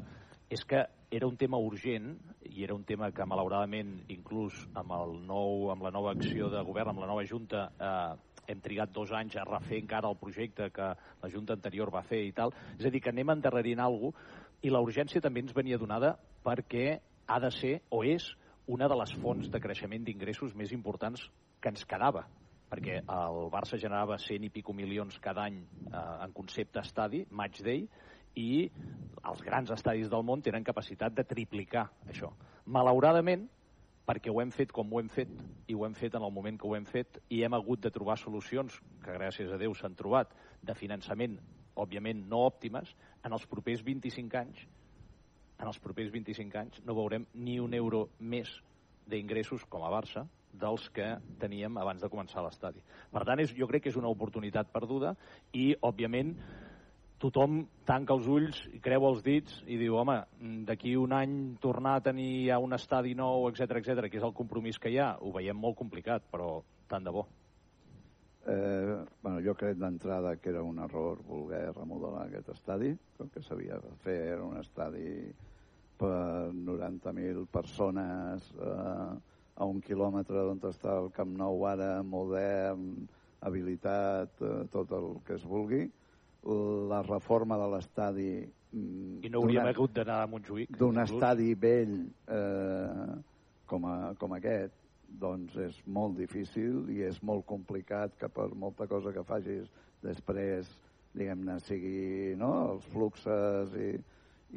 [0.55, 0.85] és que
[1.15, 2.15] era un tema urgent
[2.51, 6.63] i era un tema que malauradament inclús amb, el nou, amb la nova acció de
[6.67, 8.15] govern, amb la nova Junta eh,
[8.51, 10.89] hem trigat dos anys a refer encara el projecte que
[11.23, 12.53] la Junta anterior va fer i tal.
[12.79, 16.15] És a dir, que anem endarrerint alguna cosa i la urgència també ens venia donada
[16.45, 16.97] perquè
[17.29, 18.31] ha de ser o és
[18.67, 21.27] una de les fonts de creixement d'ingressos més importants
[21.61, 22.25] que ens quedava
[22.71, 27.61] perquè el Barça generava 100 i pico milions cada any eh, en concepte estadi, match
[27.63, 27.85] day,
[28.41, 28.69] i
[29.25, 32.33] els grans estadis del món tenen capacitat de triplicar això.
[32.67, 33.47] Malauradament,
[34.05, 35.33] perquè ho hem fet com ho hem fet,
[35.69, 37.93] i ho hem fet en el moment que ho hem fet, i hem hagut de
[37.93, 41.39] trobar solucions, que gràcies a Déu s'han trobat, de finançament,
[41.75, 42.93] òbviament no òptimes,
[43.25, 44.67] en els propers 25 anys
[45.59, 48.51] en els propers 25 anys no veurem ni un euro més
[49.11, 50.25] d'ingressos com a Barça
[50.55, 51.07] dels que
[51.43, 52.83] teníem abans de començar l'estadi.
[53.11, 55.15] Per tant, és, jo crec que és una oportunitat perduda
[55.53, 56.35] i, òbviament,
[57.25, 60.19] tothom tanca els ulls i creu els dits i diu, home,
[60.69, 64.37] d'aquí un any tornar a tenir ja un estadi nou, etc etc, que és el
[64.37, 66.59] compromís que hi ha, ho veiem molt complicat, però
[66.91, 67.25] tant de bo.
[68.45, 72.93] Eh, bueno, jo crec d'entrada que era un error voler remodelar aquest estadi.
[72.93, 75.33] El que s'havia de fer era un estadi
[75.97, 79.09] per 90.000 persones eh,
[79.55, 83.07] a un quilòmetre d'on està el Camp Nou ara, modern,
[83.49, 85.87] habilitat, eh, tot el que es vulgui.
[86.45, 88.31] La reforma de l'estadi...
[88.73, 90.75] mm, I no hauríem hagut d'anar a Montjuïc.
[90.79, 91.95] D'un estadi vell
[92.29, 93.15] eh,
[93.71, 94.77] com, a, com aquest,
[95.21, 99.71] doncs és molt difícil i és molt complicat que per molta cosa que facis
[100.05, 100.69] després,
[101.15, 102.53] diguem-ne, sigui no?
[102.75, 103.91] els fluxes i,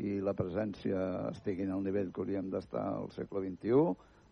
[0.03, 3.83] i la presència estiguin al nivell que hauríem d'estar al segle XXI.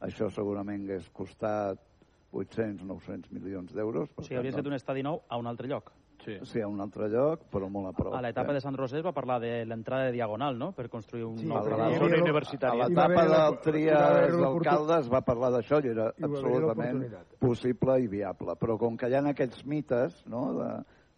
[0.05, 1.79] Això segurament hagués costat
[2.35, 4.09] 800-900 milions d'euros.
[4.17, 5.93] O sigui, hauria estat un estadi nou a un altre lloc.
[6.25, 6.35] Sí.
[6.49, 8.15] sí, a un altre lloc, però molt a prop.
[8.17, 8.57] A l'etapa eh?
[8.57, 11.59] de Sant Rosés va parlar de l'entrada de Diagonal, no?, per construir un Sí, nou
[11.59, 12.87] a la zona universitària.
[12.87, 17.05] A l'etapa del Trias d'alcalde es va parlar d'això i era haver absolutament
[17.39, 18.57] possible i viable.
[18.57, 20.71] Però com que hi ha aquells mites no, de,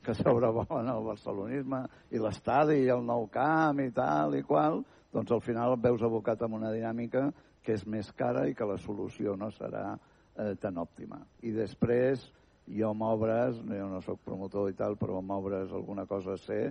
[0.03, 1.81] que sobrevolen el barcelonisme
[2.11, 4.81] i l'estadi i el nou camp i tal i qual,
[5.13, 7.29] doncs al final et veus abocat amb una dinàmica
[7.63, 11.19] que és més cara i que la solució no serà eh, tan òptima.
[11.43, 12.23] I després,
[12.67, 16.67] jo amb obres, jo no sóc promotor i tal, però amb obres alguna cosa sé,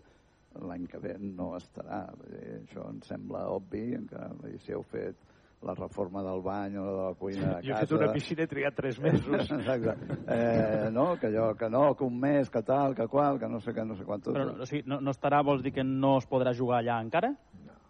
[0.57, 2.05] l'any que ve no estarà.
[2.17, 4.31] Vull dir, això em sembla obvi, encara
[4.63, 5.19] si heu fet
[5.67, 7.87] la reforma del bany o de la cuina de Jo he casa...
[7.87, 9.51] fet una piscina i he trigat tres mesos.
[9.59, 9.95] Exacte.
[10.29, 13.61] Eh, no, que allò, que no, que un mes, que tal, que qual, que no
[13.65, 14.37] sé què, no sé quantos.
[14.37, 17.33] Però, o sigui, no, no estarà, vols dir que no es podrà jugar allà encara?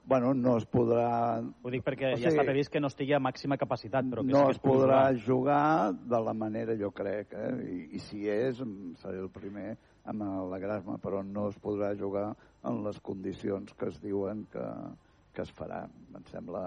[0.07, 1.43] Bueno, no es podrà...
[1.43, 4.23] Ho dic perquè O ja sigui, està previst que no estigui a màxima capacitat, però
[4.23, 5.25] que no sí que es es podrà jugar.
[5.27, 7.49] jugar de la manera, jo crec, eh?
[7.67, 8.61] I, i si és,
[9.03, 9.73] seré el primer
[10.07, 12.29] en alegrar-me, però no es podrà jugar
[12.71, 14.69] en les condicions que es diuen que,
[15.35, 15.83] que es farà.
[16.15, 16.63] Em sembla...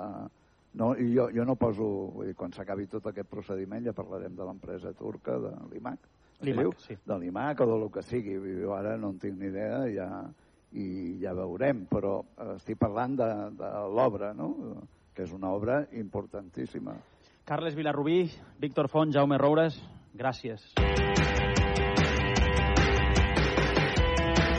[0.80, 1.88] No, i jo, jo no poso...
[2.18, 6.12] Vull dir, quan s'acabi tot aquest procediment ja parlarem de l'empresa turca, de l'IMAC,
[6.44, 6.76] diu,
[7.08, 8.36] de l'IMAC o del que sigui.
[8.60, 10.10] Jo ara no en tinc ni idea ja,
[10.78, 14.53] i ja veurem, però eh, estic parlant de, de l'obra, no?
[15.15, 16.93] que és una obra importantíssima.
[17.49, 18.30] Carles Vilarrubí,
[18.61, 19.80] Víctor Font, Jaume Roures,
[20.13, 20.70] gràcies.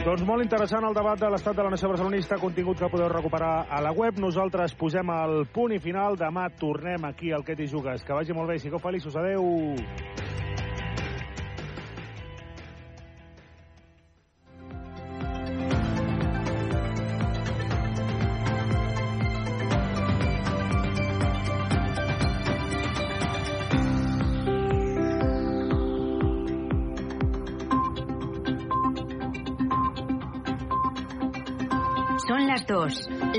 [0.01, 3.67] Doncs molt interessant el debat de l'estat de la nació barcelonista, contingut que podeu recuperar
[3.69, 4.17] a la web.
[4.19, 6.17] Nosaltres posem el punt i final.
[6.17, 8.03] Demà tornem aquí al Que t'hi jugues.
[8.03, 9.17] Que vagi molt bé, sigueu feliços.
[9.21, 9.45] Adeu.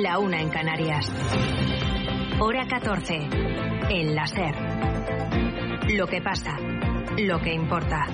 [0.02, 1.06] La una en Canarias.
[2.39, 3.30] Hora 14.
[3.91, 4.56] El láser.
[5.91, 6.58] Lo que pasa,
[7.20, 8.08] lo que importa.